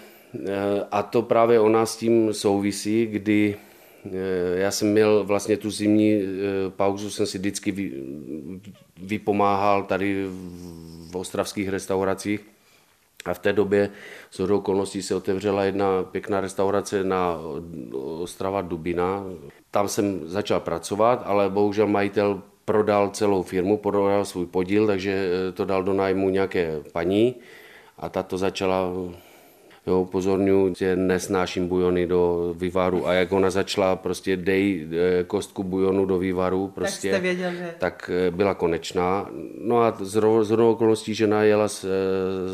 eh, 0.49 0.85
a 0.91 1.03
to 1.03 1.23
právě 1.23 1.61
ona 1.61 1.87
s 1.87 1.97
tím 1.97 2.35
souvisí, 2.35 3.07
kdy 3.07 3.57
eh, 4.07 4.11
já 4.55 4.71
jsem 4.71 4.93
měl 4.93 5.25
vlastně 5.25 5.57
tu 5.57 5.71
zimní 5.71 6.13
eh, 6.13 6.27
pauzu, 6.71 7.11
jsem 7.11 7.27
si 7.27 7.39
vždycky 7.39 7.93
vypomáhal 9.03 9.83
tady 9.83 10.27
v 11.11 11.17
ostravských 11.17 11.69
restauracích 11.69 12.41
a 13.25 13.35
v 13.35 13.39
té 13.39 13.53
době 13.53 13.91
z 14.31 14.41
okolností 14.41 15.03
se 15.03 15.15
otevřela 15.15 15.65
jedna 15.65 16.03
pěkná 16.03 16.41
restaurace 16.41 17.05
na 17.05 17.39
Ostrava 18.21 18.61
Dubina. 18.63 19.25
Tam 19.71 19.89
jsem 19.89 20.29
začal 20.29 20.61
pracovat, 20.61 21.23
ale 21.25 21.51
bohužel 21.51 21.87
majitel 21.87 22.43
prodal 22.65 23.11
celou 23.11 23.43
firmu, 23.43 23.77
prodal 23.77 24.25
svůj 24.25 24.47
podíl, 24.47 24.87
takže 24.87 25.31
to 25.55 25.65
dal 25.65 25.83
do 25.83 25.93
nájmu 25.93 26.31
nějaké 26.31 26.81
paní 26.93 27.35
a 27.99 28.09
ta 28.09 28.23
to 28.23 28.39
začala 28.39 28.93
Jo, 29.87 30.01
upozorňuji, 30.01 30.75
že 30.79 30.97
nesnáším 30.97 31.69
bujony 31.69 32.07
do 32.07 32.55
vývaru. 32.57 33.09
A 33.09 33.13
jak 33.13 33.33
ona 33.33 33.51
začala 33.51 33.97
prostě 33.97 34.37
dej 34.37 34.87
eh, 34.91 35.25
kostku 35.25 35.63
bujonu 35.63 36.07
do 36.07 36.19
vývaru, 36.19 36.69
prostě, 36.69 37.11
tak, 37.11 37.23
věděl, 37.23 37.51
že... 37.51 37.75
tak 37.79 38.11
eh, 38.15 38.31
byla 38.31 38.55
konečná. 38.55 39.31
No 39.59 39.83
a 39.83 39.97
z 40.01 40.15
hodnou 40.15 40.71
okolností 40.71 41.15
žena 41.15 41.43
jela 41.43 41.69
z, 41.69 41.85
eh, 41.85 41.89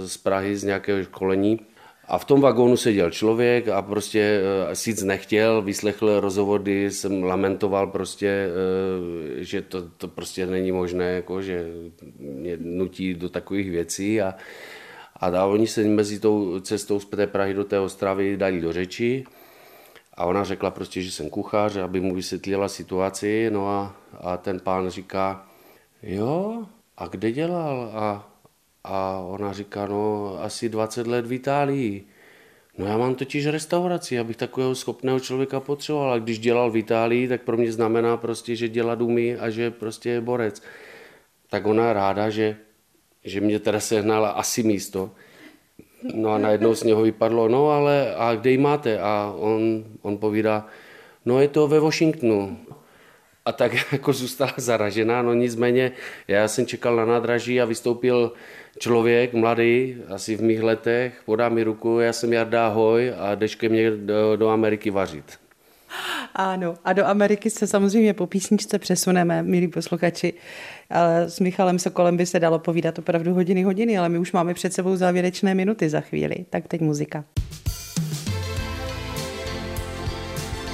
z 0.09 0.17
Prahy 0.17 0.57
z 0.57 0.65
nějakého 0.65 1.05
školení. 1.05 1.61
A 2.09 2.19
v 2.19 2.25
tom 2.25 2.41
vagónu 2.41 2.77
seděl 2.77 3.11
člověk 3.11 3.69
a 3.69 3.83
prostě 3.83 4.41
sic 4.73 5.03
nechtěl, 5.03 5.63
vyslechl 5.63 6.21
rozhovody, 6.21 6.91
jsem 6.91 7.23
lamentoval 7.23 7.87
prostě, 7.87 8.49
že 9.37 9.63
to, 9.63 9.83
to 9.83 10.09
prostě 10.09 10.47
není 10.47 10.73
možné, 10.73 11.13
jako, 11.13 11.43
že 11.43 11.67
mě 12.19 12.57
nutí 12.61 13.15
do 13.15 13.29
takových 13.29 13.71
věcí. 13.71 14.21
A 14.21 14.35
A 15.21 15.45
oni 15.45 15.67
se 15.67 15.85
mezi 15.85 16.21
tou 16.21 16.61
cestou 16.61 17.01
z 17.01 17.05
té 17.05 17.27
Prahy 17.27 17.55
do 17.55 17.65
té 17.65 17.81
Ostravy 17.81 18.37
dali 18.37 18.61
do 18.61 18.73
řeči. 18.73 19.25
A 20.15 20.25
ona 20.25 20.45
řekla 20.45 20.71
prostě, 20.71 21.03
že 21.03 21.13
jsem 21.13 21.31
kuchař, 21.31 21.77
aby 21.77 22.01
mu 22.01 22.15
vysvětlila 22.15 22.69
situaci. 22.69 23.51
No 23.53 23.69
a, 23.69 23.97
a 24.21 24.37
ten 24.37 24.61
pán 24.61 24.91
říká, 24.91 25.47
jo, 26.03 26.67
a 26.97 27.07
kde 27.07 27.33
dělal? 27.33 27.91
A, 27.95 28.29
a 28.85 29.19
ona 29.19 29.53
říká, 29.53 29.87
no 29.87 30.35
asi 30.43 30.69
20 30.69 31.07
let 31.07 31.27
v 31.27 31.33
Itálii. 31.33 32.07
No 32.79 32.87
já 32.87 32.99
mám 32.99 33.15
totiž 33.15 33.47
restauraci, 33.47 34.19
abych 34.19 34.37
takového 34.37 34.75
schopného 34.75 35.21
člověka 35.21 35.61
potřeboval. 35.61 36.13
A 36.13 36.19
když 36.19 36.39
dělal 36.39 36.71
v 36.71 36.77
Itálii, 36.77 37.29
tak 37.29 37.43
pro 37.43 37.57
mě 37.57 37.73
znamená 37.73 38.17
prostě, 38.17 38.57
že 38.57 38.69
dělat 38.69 39.01
umí 39.01 39.35
a 39.35 39.51
že 39.51 39.71
prostě 39.71 40.11
je 40.11 40.21
borec. 40.21 40.63
Tak 41.51 41.67
ona 41.67 41.93
ráda, 41.93 42.31
že, 42.31 42.57
že 43.29 43.41
mě 43.41 43.59
teda 43.59 43.81
sehnala 43.81 44.29
asi 44.29 44.63
místo. 44.63 45.11
No 46.15 46.31
a 46.31 46.39
najednou 46.39 46.75
z 46.75 46.83
něho 46.83 47.03
vypadlo, 47.03 47.49
no 47.49 47.71
ale 47.71 48.15
a 48.15 48.35
kde 48.35 48.51
ji 48.51 48.59
máte? 48.59 48.99
A 48.99 49.35
on, 49.39 49.85
on 50.03 50.19
povídá, 50.19 50.67
no 51.25 51.41
je 51.41 51.49
to 51.49 51.69
ve 51.69 51.81
Washingtonu. 51.81 52.59
A 53.45 53.53
tak 53.53 53.73
jako 53.93 54.13
zůstala 54.13 54.55
zaražená, 54.57 55.23
no 55.23 55.35
nicméně 55.35 55.93
já 56.29 56.49
jsem 56.49 56.67
čekal 56.67 56.97
na 56.97 57.05
nádraží 57.05 57.61
a 57.61 57.65
vystoupil 57.65 58.33
člověk, 58.79 59.35
mladý, 59.35 59.97
asi 60.09 60.37
v 60.37 60.43
mých 60.43 60.63
letech, 60.63 61.23
podá 61.25 61.49
mi 61.49 61.63
ruku, 61.63 62.01
já 62.01 62.13
jsem 62.13 62.33
Jarda 62.33 62.67
Ahoj 62.67 63.13
a 63.19 63.35
jdeš 63.35 63.55
ke 63.55 63.69
mně 63.69 63.91
do, 63.91 64.37
do 64.37 64.49
Ameriky 64.49 64.91
vařit. 64.91 65.48
Ano, 66.41 66.75
a 66.85 66.93
do 66.93 67.07
Ameriky 67.07 67.51
se 67.51 67.67
samozřejmě 67.67 68.15
po 68.15 68.27
písničce 68.27 68.79
přesuneme, 68.79 69.43
milí 69.43 69.69
posluchači. 69.69 70.35
Ale 70.91 71.31
s 71.31 71.41
Michalem 71.41 71.79
Sokolem 71.79 72.17
by 72.17 72.27
se 72.27 72.41
dalo 72.41 72.59
povídat 72.59 72.99
opravdu 72.99 73.35
hodiny, 73.35 73.63
hodiny, 73.63 73.99
ale 73.99 74.09
my 74.09 74.19
už 74.19 74.33
máme 74.33 74.55
před 74.55 74.73
sebou 74.73 74.97
závěrečné 74.97 75.55
minuty 75.55 75.89
za 75.89 76.01
chvíli. 76.01 76.37
Tak 76.51 76.69
teď 76.69 76.81
muzika. 76.81 77.25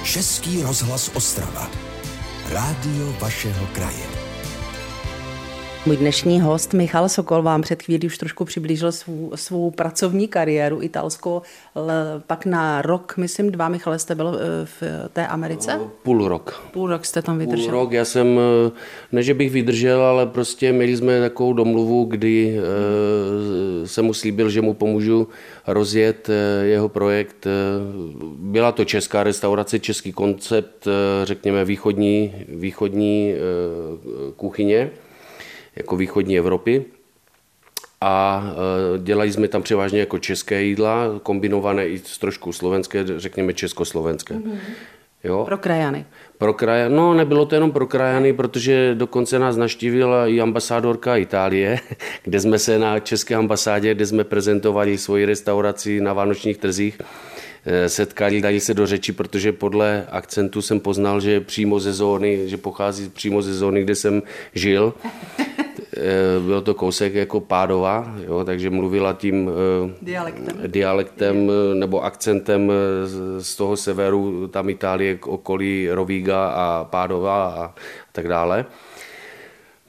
Český 0.03 0.61
rozhlas 0.61 1.11
Ostrava. 1.15 1.71
Rádio 2.51 3.13
vašeho 3.19 3.67
kraje. 3.73 4.14
Můj 5.87 5.97
dnešní 5.97 6.41
host 6.41 6.73
Michal 6.73 7.09
Sokol 7.09 7.41
vám 7.41 7.61
před 7.61 7.83
chvílí 7.83 8.07
už 8.07 8.17
trošku 8.17 8.45
přiblížil 8.45 8.91
svou, 8.91 9.31
svou 9.35 9.71
pracovní 9.71 10.27
kariéru 10.27 10.81
italskou, 10.81 11.41
pak 12.27 12.45
na 12.45 12.81
rok, 12.81 13.13
myslím 13.17 13.51
dva, 13.51 13.69
Michale, 13.69 13.99
jste 13.99 14.15
byl 14.15 14.39
eh, 14.39 14.65
v 14.65 14.83
té 15.13 15.27
Americe? 15.27 15.79
Půl 16.03 16.27
rok. 16.27 16.63
Půl 16.73 16.89
rok 16.89 17.05
jste 17.05 17.21
tam 17.21 17.37
vydržel. 17.37 17.65
Půl 17.65 17.79
rok, 17.79 17.91
já 17.91 18.05
jsem, 18.05 18.39
eh, 18.67 18.71
ne 19.11 19.23
že 19.23 19.33
bych 19.33 19.51
vydržel, 19.51 20.01
ale 20.01 20.25
prostě 20.25 20.71
měli 20.73 20.97
jsme 20.97 21.19
takovou 21.19 21.53
domluvu, 21.53 22.05
kdy 22.05 22.57
jsem 23.85 24.05
mu 24.05 24.13
slíbil, 24.13 24.49
že 24.49 24.61
mu 24.61 24.73
pomůžu 24.73 25.27
rozjet 25.67 26.29
jeho 26.61 26.89
projekt. 26.89 27.47
Byla 28.37 28.71
to 28.71 28.85
česká 28.85 29.23
restaurace, 29.23 29.79
český 29.79 30.11
koncept, 30.11 30.87
řekněme 31.23 31.65
východní, 31.65 32.33
východní 32.47 33.33
kuchyně 34.35 34.91
jako 35.75 35.95
východní 35.97 36.37
Evropy. 36.37 36.85
A 38.01 38.43
e, 38.95 38.99
dělali 38.99 39.31
jsme 39.31 39.47
tam 39.47 39.63
převážně 39.63 39.99
jako 39.99 40.19
české 40.19 40.63
jídla, 40.63 41.19
kombinované 41.23 41.87
i 41.87 41.99
s 41.99 42.17
trošku 42.17 42.53
slovenské, 42.53 43.03
řekněme 43.19 43.53
československé. 43.53 44.35
Mm-hmm. 44.35 44.57
Jo? 45.25 45.45
Pro 45.45 45.57
krajany. 45.57 46.05
Pro 46.37 46.53
krajany, 46.53 46.95
no 46.95 47.13
nebylo 47.13 47.45
to 47.45 47.55
jenom 47.55 47.71
pro 47.71 47.87
krajany, 47.87 48.33
protože 48.33 48.95
dokonce 48.95 49.39
nás 49.39 49.57
naštívila 49.57 50.27
i 50.27 50.41
ambasádorka 50.41 51.17
Itálie, 51.17 51.79
kde 52.23 52.39
jsme 52.39 52.59
se 52.59 52.79
na 52.79 52.99
české 52.99 53.35
ambasádě, 53.35 53.93
kde 53.93 54.05
jsme 54.05 54.23
prezentovali 54.23 54.97
svoji 54.97 55.25
restauraci 55.25 56.01
na 56.01 56.13
vánočních 56.13 56.57
trzích, 56.57 57.01
e, 57.65 57.89
setkali, 57.89 58.41
dali 58.41 58.59
se 58.59 58.73
do 58.73 58.87
řeči, 58.87 59.11
protože 59.11 59.51
podle 59.51 60.07
akcentu 60.11 60.61
jsem 60.61 60.79
poznal, 60.79 61.21
že 61.21 61.41
přímo 61.41 61.79
ze 61.79 61.93
zóny, 61.93 62.49
že 62.49 62.57
pochází 62.57 63.09
přímo 63.09 63.41
ze 63.41 63.53
zóny, 63.53 63.81
kde 63.83 63.95
jsem 63.95 64.23
žil. 64.53 64.93
Eh, 65.97 66.39
byl 66.39 66.61
to 66.61 66.73
kousek 66.73 67.13
jako 67.13 67.39
Pádova, 67.39 68.15
jo, 68.27 68.43
takže 68.43 68.69
mluvila 68.69 69.13
tím 69.13 69.49
eh, 69.49 69.93
dialektem. 70.01 70.57
dialektem 70.67 71.49
eh, 71.49 71.75
nebo 71.75 72.03
akcentem 72.03 72.71
z 73.37 73.55
toho 73.55 73.77
severu, 73.77 74.47
tam 74.47 74.69
Itálie, 74.69 75.19
okolí 75.25 75.89
Rovíga 75.91 76.47
a 76.47 76.83
Pádova 76.83 77.45
a 77.45 77.73
tak 78.11 78.27
dále. 78.27 78.65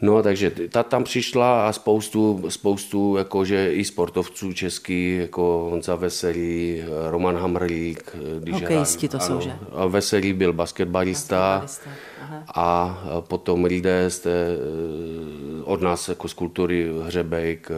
No, 0.00 0.22
takže 0.22 0.50
ta 0.50 0.82
tam 0.82 1.04
přišla 1.04 1.68
a 1.68 1.72
spoustu, 1.72 2.44
spoustu 2.48 3.16
jakože 3.16 3.74
i 3.74 3.84
sportovců 3.84 4.52
český, 4.52 5.16
jako 5.16 5.68
Honza 5.70 5.94
Veselý, 5.94 6.82
Roman 7.10 7.36
Hamrlík. 7.36 8.16
Hokejisti 8.52 9.08
to 9.08 9.16
ano, 9.16 9.26
jsou, 9.26 9.40
že? 9.40 9.56
A 9.72 9.86
Veselý 9.86 10.32
byl 10.32 10.52
basketbalista. 10.52 11.58
basketbalista 11.60 12.16
a 12.54 12.98
potom 13.20 13.64
lidé 13.64 14.10
z 14.10 14.18
té, 14.18 14.30
eh, 14.30 15.62
od 15.64 15.82
nás 15.82 16.08
jako 16.08 16.28
z 16.28 16.32
kultury 16.32 16.90
Hřebejk, 17.02 17.70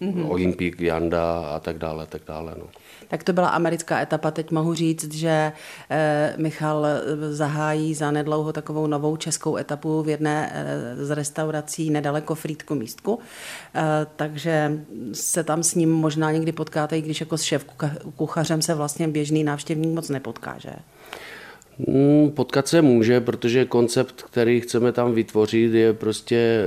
mm-hmm. 0.00 0.30
Olympik, 0.30 0.80
Janda 0.80 1.38
a 1.40 1.60
tak 1.60 1.78
dále, 1.78 2.06
tak 2.06 2.22
dále. 2.26 2.54
No. 2.58 2.66
Tak 3.14 3.24
to 3.24 3.32
byla 3.32 3.48
americká 3.48 4.00
etapa. 4.00 4.30
Teď 4.30 4.50
mohu 4.50 4.74
říct, 4.74 5.14
že 5.14 5.52
eh, 5.90 6.34
Michal 6.36 6.86
zahájí 7.30 7.94
za 7.94 8.10
nedlouho 8.10 8.52
takovou 8.52 8.86
novou 8.86 9.16
českou 9.16 9.56
etapu 9.56 10.02
v 10.02 10.08
jedné 10.08 10.52
z 10.96 11.10
restaurací 11.10 11.90
nedaleko 11.90 12.34
Frýdku 12.34 12.74
místku. 12.74 13.18
Takže 14.16 14.80
se 15.12 15.44
tam 15.44 15.62
s 15.62 15.74
ním 15.74 15.92
možná 15.92 16.32
někdy 16.32 16.52
potkáte, 16.52 16.98
i 16.98 17.02
když 17.02 17.20
jako 17.20 17.38
s 17.38 17.42
šéf 17.42 17.64
kuchařem 18.16 18.62
se 18.62 18.74
vlastně 18.74 19.08
běžný 19.08 19.44
návštěvník 19.44 19.94
moc 19.94 20.08
nepotká, 20.08 20.54
že? 20.58 20.70
Hmm, 21.78 22.30
potkat 22.30 22.68
se 22.68 22.82
může, 22.82 23.20
protože 23.20 23.64
koncept, 23.64 24.22
který 24.22 24.60
chceme 24.60 24.92
tam 24.92 25.12
vytvořit, 25.12 25.74
je 25.74 25.92
prostě, 25.92 26.66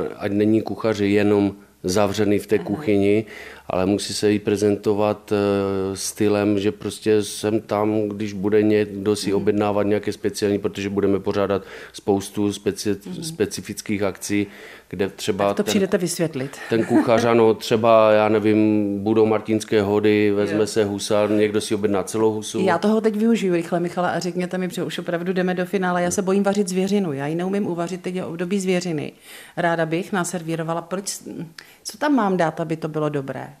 eh, 0.00 0.14
ať 0.16 0.32
není 0.32 0.62
kuchař 0.62 1.00
jenom 1.00 1.54
zavřený 1.88 2.38
v 2.38 2.46
té 2.46 2.58
kuchyni, 2.58 3.24
ale 3.66 3.86
musí 3.86 4.14
se 4.14 4.30
jí 4.30 4.38
prezentovat 4.38 5.32
eh, 5.32 5.96
stylem, 5.96 6.58
že 6.58 6.72
prostě 6.72 7.22
jsem 7.22 7.60
tam, 7.60 8.08
když 8.08 8.32
bude 8.32 8.62
někdo 8.62 9.16
si 9.16 9.30
mhm. 9.30 9.36
objednávat 9.36 9.86
nějaké 9.86 10.12
speciální, 10.12 10.58
protože 10.58 10.90
budeme 10.90 11.20
pořádat 11.20 11.62
spoustu 11.92 12.52
speci, 12.52 12.96
mhm. 13.06 13.22
specifických 13.24 14.02
akcí, 14.02 14.46
kde 14.88 15.08
třeba... 15.08 15.48
Tak 15.48 15.56
to 15.56 15.62
ten, 15.62 15.70
přijdete 15.70 15.98
vysvětlit. 15.98 16.56
Ten 16.70 16.84
kuchař, 16.84 17.24
ano, 17.24 17.54
třeba, 17.54 18.12
já 18.12 18.28
nevím, 18.28 18.98
budou 19.02 19.26
martinské 19.26 19.82
hody, 19.82 20.30
vezme 20.30 20.60
je. 20.60 20.66
se 20.66 20.84
husa, 20.84 21.26
někdo 21.26 21.60
si 21.60 21.74
objedná 21.74 22.02
celou 22.02 22.32
husu. 22.32 22.60
Já 22.60 22.78
toho 22.78 23.00
teď 23.00 23.16
využiju 23.16 23.54
rychle, 23.54 23.80
Michala, 23.80 24.08
a 24.08 24.18
řekněte 24.18 24.58
mi, 24.58 24.68
že 24.72 24.84
už 24.84 24.98
opravdu 24.98 25.32
jdeme 25.32 25.54
do 25.54 25.66
finále. 25.66 26.02
Já 26.02 26.10
se 26.10 26.22
bojím 26.22 26.42
vařit 26.42 26.68
zvěřinu, 26.68 27.12
já 27.12 27.26
ji 27.26 27.34
neumím 27.34 27.66
uvařit, 27.66 28.02
teď 28.02 28.14
je 28.14 28.24
období 28.24 28.60
zvěřiny. 28.60 29.12
Ráda 29.56 29.86
bych 29.86 30.12
naservírovala, 30.12 30.82
proč, 30.82 31.20
co 31.90 31.98
tam 31.98 32.14
mám 32.14 32.36
dát, 32.36 32.60
aby 32.60 32.76
to 32.76 32.88
bylo 32.88 33.08
dobré? 33.08 33.54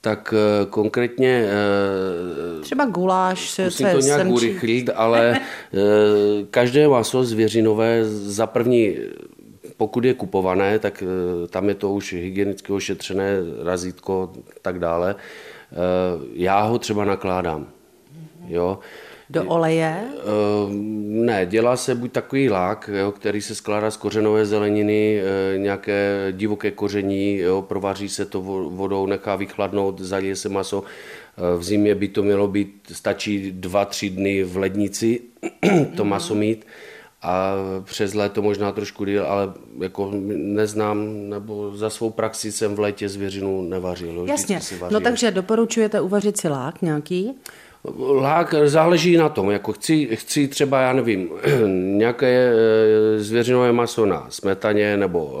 tak 0.00 0.34
eh, 0.36 0.66
konkrétně... 0.66 1.48
Eh, 1.48 2.60
Třeba 2.62 2.84
guláš, 2.84 3.60
musím 3.64 3.86
to 3.92 4.00
nějak 4.00 4.20
semčí. 4.20 4.32
urychlit, 4.32 4.90
ale 4.94 5.40
eh, 5.74 5.78
každé 6.50 6.88
maso 6.88 7.24
zvěřinové 7.24 8.04
za 8.04 8.46
první, 8.46 8.96
pokud 9.76 10.04
je 10.04 10.14
kupované, 10.14 10.78
tak 10.78 11.04
tam 11.50 11.68
je 11.68 11.74
to 11.74 11.92
už 11.92 12.12
hygienicky 12.12 12.72
ošetřené, 12.72 13.36
razítko, 13.64 14.32
tak 14.62 14.78
dále. 14.78 15.14
Já 16.34 16.62
ho 16.62 16.78
třeba 16.78 17.04
nakládám. 17.04 17.66
Jo. 18.46 18.78
Do 19.30 19.44
oleje? 19.44 20.04
Uh, 20.04 20.72
ne, 21.24 21.46
dělá 21.46 21.76
se 21.76 21.94
buď 21.94 22.12
takový 22.12 22.50
lák, 22.50 22.90
jo, 22.92 23.12
který 23.12 23.40
se 23.42 23.54
skládá 23.54 23.90
z 23.90 23.96
kořenové 23.96 24.46
zeleniny, 24.46 25.22
uh, 25.22 25.62
nějaké 25.62 26.28
divoké 26.32 26.70
koření, 26.70 27.36
jo, 27.36 27.62
provaří 27.62 28.08
se 28.08 28.24
to 28.24 28.42
vodou, 28.70 29.06
nechá 29.06 29.36
vychladnout, 29.36 30.00
zalije 30.00 30.36
se 30.36 30.48
maso. 30.48 30.80
Uh, 30.80 31.60
v 31.60 31.64
zimě 31.64 31.94
by 31.94 32.08
to 32.08 32.22
mělo 32.22 32.48
být, 32.48 32.88
stačí 32.92 33.52
dva, 33.52 33.84
tři 33.84 34.10
dny 34.10 34.44
v 34.44 34.56
lednici 34.56 35.20
to 35.96 36.04
mhm. 36.04 36.08
maso 36.08 36.34
mít 36.34 36.66
a 37.22 37.54
přes 37.84 38.14
léto 38.14 38.42
možná 38.42 38.72
trošku 38.72 39.04
díl, 39.04 39.26
ale 39.26 39.52
jako 39.80 40.10
neznám, 40.36 41.28
nebo 41.28 41.76
za 41.76 41.90
svou 41.90 42.10
praxi 42.10 42.52
jsem 42.52 42.74
v 42.74 42.80
létě 42.80 43.08
zvěřinu 43.08 43.62
nevařil. 43.62 44.26
Jasně, 44.28 44.60
no 44.90 45.00
takže 45.00 45.30
doporučujete 45.30 46.00
uvařit 46.00 46.36
si 46.36 46.48
lák 46.48 46.82
nějaký? 46.82 47.34
Lák 48.20 48.54
záleží 48.64 49.16
na 49.16 49.28
tom, 49.28 49.50
jako 49.50 49.72
chci, 49.72 50.08
chci 50.16 50.48
třeba, 50.48 50.80
já 50.80 50.92
nevím, 50.92 51.30
nějaké 51.96 52.52
eh, 52.52 53.18
zvěřinové 53.18 53.72
maso 53.72 54.06
na 54.06 54.26
smetaně 54.28 54.96
nebo 54.96 55.40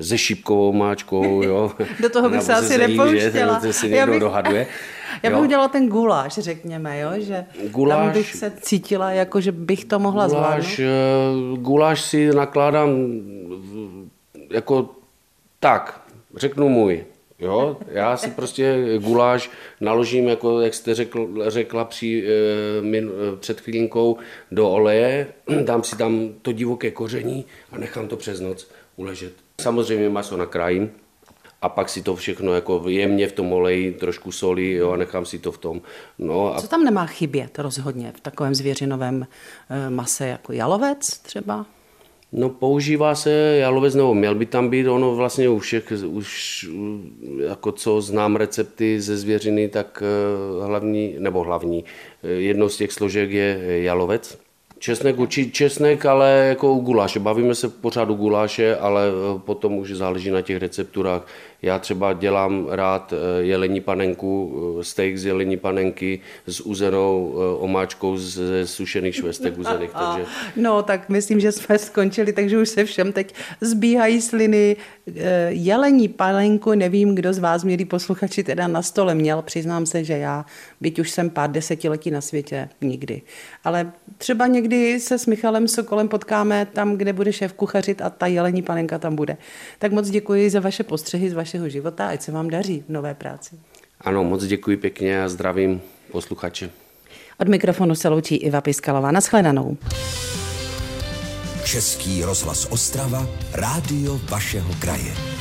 eh, 0.00 0.04
se 0.04 0.18
šípkovou 0.18 0.72
máčkou, 0.72 1.42
jo. 1.46 1.72
Do 2.00 2.10
toho 2.10 2.30
bych 2.30 2.42
se 2.42 2.54
asi 2.54 2.78
nepouštěla. 2.78 3.60
To 3.60 3.72
si 3.72 3.90
někdo 3.90 4.12
bych... 4.12 4.20
dohaduje. 4.20 4.66
Já 5.22 5.30
bych 5.30 5.38
udělala 5.38 5.68
ten 5.68 5.88
guláš, 5.88 6.34
řekněme, 6.38 7.00
jo? 7.00 7.10
že 7.16 7.44
guláš, 7.70 7.98
tam 7.98 8.12
bych 8.12 8.34
se 8.34 8.52
cítila, 8.60 9.10
jako 9.10 9.40
že 9.40 9.52
bych 9.52 9.84
to 9.84 9.98
mohla 9.98 10.26
guláš, 10.26 10.76
zvládnout. 10.76 11.56
Eh, 11.56 11.62
guláš 11.62 12.00
si 12.00 12.30
nakládám 12.34 12.90
jako 14.50 14.88
tak, 15.60 16.00
řeknu 16.36 16.68
můj. 16.68 17.04
Jo, 17.40 17.76
já 17.88 18.16
si 18.16 18.30
prostě 18.30 18.98
guláš 18.98 19.50
naložím, 19.80 20.28
jako 20.28 20.60
jak 20.60 20.74
jste 20.74 20.94
řekl, 20.94 21.28
řekla 21.50 21.84
při, 21.84 22.24
e, 22.26 22.82
min, 22.82 23.10
e, 23.32 23.36
před 23.36 23.60
chvílinkou, 23.60 24.18
do 24.50 24.70
oleje, 24.70 25.26
dám 25.64 25.84
si 25.84 25.96
tam 25.96 26.28
to 26.42 26.52
divoké 26.52 26.90
koření 26.90 27.44
a 27.72 27.78
nechám 27.78 28.08
to 28.08 28.16
přes 28.16 28.40
noc 28.40 28.70
uležet. 28.96 29.32
Samozřejmě 29.60 30.08
maso 30.08 30.36
nakrájím, 30.36 30.90
a 31.62 31.68
pak 31.68 31.88
si 31.88 32.02
to 32.02 32.16
všechno 32.16 32.54
jako 32.54 32.82
jemně 32.86 33.28
v 33.28 33.32
tom 33.32 33.52
oleji, 33.52 33.92
trošku 33.92 34.32
soli 34.32 34.72
jo, 34.72 34.90
a 34.90 34.96
nechám 34.96 35.26
si 35.26 35.38
to 35.38 35.52
v 35.52 35.58
tom. 35.58 35.80
No 36.18 36.56
a... 36.56 36.60
Co 36.60 36.68
tam 36.68 36.84
nemá 36.84 37.06
chybět 37.06 37.58
rozhodně 37.58 38.12
v 38.16 38.20
takovém 38.20 38.54
zvěřinovém 38.54 39.26
mase 39.88 40.26
jako 40.26 40.52
jalovec 40.52 41.18
třeba? 41.18 41.66
No 42.32 42.48
používá 42.48 43.14
se 43.14 43.56
jalovec, 43.60 43.94
nebo 43.94 44.14
měl 44.14 44.34
by 44.34 44.46
tam 44.46 44.68
být, 44.68 44.86
ono 44.86 45.14
vlastně 45.14 45.48
u 45.48 45.58
všech, 45.58 45.92
už 46.06 46.68
jako 47.46 47.72
co 47.72 48.00
znám 48.00 48.36
recepty 48.36 49.00
ze 49.00 49.16
zvěřiny, 49.16 49.68
tak 49.68 50.02
eh, 50.02 50.66
hlavní, 50.66 51.16
nebo 51.18 51.42
hlavní, 51.42 51.84
eh, 52.22 52.28
jednou 52.28 52.68
z 52.68 52.76
těch 52.76 52.92
složek 52.92 53.30
je 53.30 53.60
jalovec. 53.82 54.38
Česnek, 54.78 55.18
určitě 55.18 55.50
česnek, 55.50 56.06
ale 56.06 56.46
jako 56.48 56.72
u 56.72 56.80
guláše. 56.80 57.20
Bavíme 57.20 57.54
se 57.54 57.68
pořád 57.68 58.10
u 58.10 58.14
guláše, 58.14 58.76
ale 58.76 59.02
eh, 59.08 59.38
potom 59.38 59.74
už 59.74 59.92
záleží 59.92 60.30
na 60.30 60.42
těch 60.42 60.56
recepturách. 60.56 61.26
Já 61.62 61.78
třeba 61.78 62.12
dělám 62.12 62.66
rád 62.70 63.12
eh, 63.12 63.42
jelení 63.42 63.80
panenku, 63.80 64.54
eh, 64.80 64.84
steak 64.84 65.18
z 65.18 65.24
jelení 65.24 65.56
panenky 65.56 66.20
s 66.46 66.60
uzenou 66.60 67.34
omáčkou 67.58 68.18
ze 68.18 68.66
sušených 68.66 69.14
švestek 69.14 69.58
uzených. 69.58 69.90
Takže... 69.98 70.24
No, 70.56 70.82
tak 70.82 71.08
myslím, 71.08 71.40
že 71.40 71.52
jsme 71.52 71.78
skončili, 71.88 72.32
takže 72.32 72.58
už 72.58 72.68
se 72.68 72.84
všem 72.84 73.12
teď 73.12 73.34
zbíhají 73.60 74.20
sliny. 74.20 74.76
Jelení 75.48 76.08
panenku, 76.08 76.74
nevím, 76.74 77.14
kdo 77.14 77.32
z 77.32 77.38
vás, 77.38 77.64
milí 77.64 77.84
posluchači, 77.84 78.44
teda 78.44 78.68
na 78.68 78.82
stole 78.82 79.14
měl. 79.14 79.42
Přiznám 79.42 79.86
se, 79.86 80.04
že 80.04 80.18
já, 80.18 80.44
byť 80.80 80.98
už 80.98 81.10
jsem 81.10 81.30
pár 81.30 81.50
desetiletí 81.50 82.10
na 82.10 82.20
světě, 82.20 82.68
nikdy. 82.80 83.22
Ale 83.64 83.92
třeba 84.18 84.46
někdy 84.46 85.00
se 85.00 85.18
s 85.18 85.26
Michalem 85.26 85.68
Sokolem 85.68 86.08
potkáme 86.08 86.66
tam, 86.72 86.96
kde 86.96 87.12
bude 87.12 87.32
šéf 87.32 87.52
kuchařit 87.52 88.02
a 88.02 88.10
ta 88.10 88.26
jelení 88.26 88.62
panenka 88.62 88.98
tam 88.98 89.16
bude. 89.16 89.36
Tak 89.78 89.92
moc 89.92 90.10
děkuji 90.10 90.50
za 90.50 90.60
vaše 90.60 90.82
postřehy 90.82 91.30
z 91.30 91.34
vašeho 91.48 91.68
života, 91.68 92.08
ať 92.08 92.22
se 92.22 92.32
vám 92.32 92.50
daří 92.50 92.84
v 92.88 92.92
nové 92.92 93.14
práci. 93.14 93.56
Ano, 94.00 94.24
moc 94.24 94.44
děkuji 94.44 94.76
pěkně 94.76 95.22
a 95.22 95.28
zdravím 95.28 95.80
posluchače. 96.12 96.70
Od 97.40 97.48
mikrofonu 97.48 97.94
se 97.94 98.08
loučí 98.08 98.36
Iva 98.36 98.60
Piskalová. 98.60 99.10
Naschledanou. 99.10 99.76
Český 101.64 102.24
rozhlas 102.24 102.66
Ostrava, 102.70 103.26
rádio 103.52 104.20
vašeho 104.28 104.74
kraje. 104.80 105.37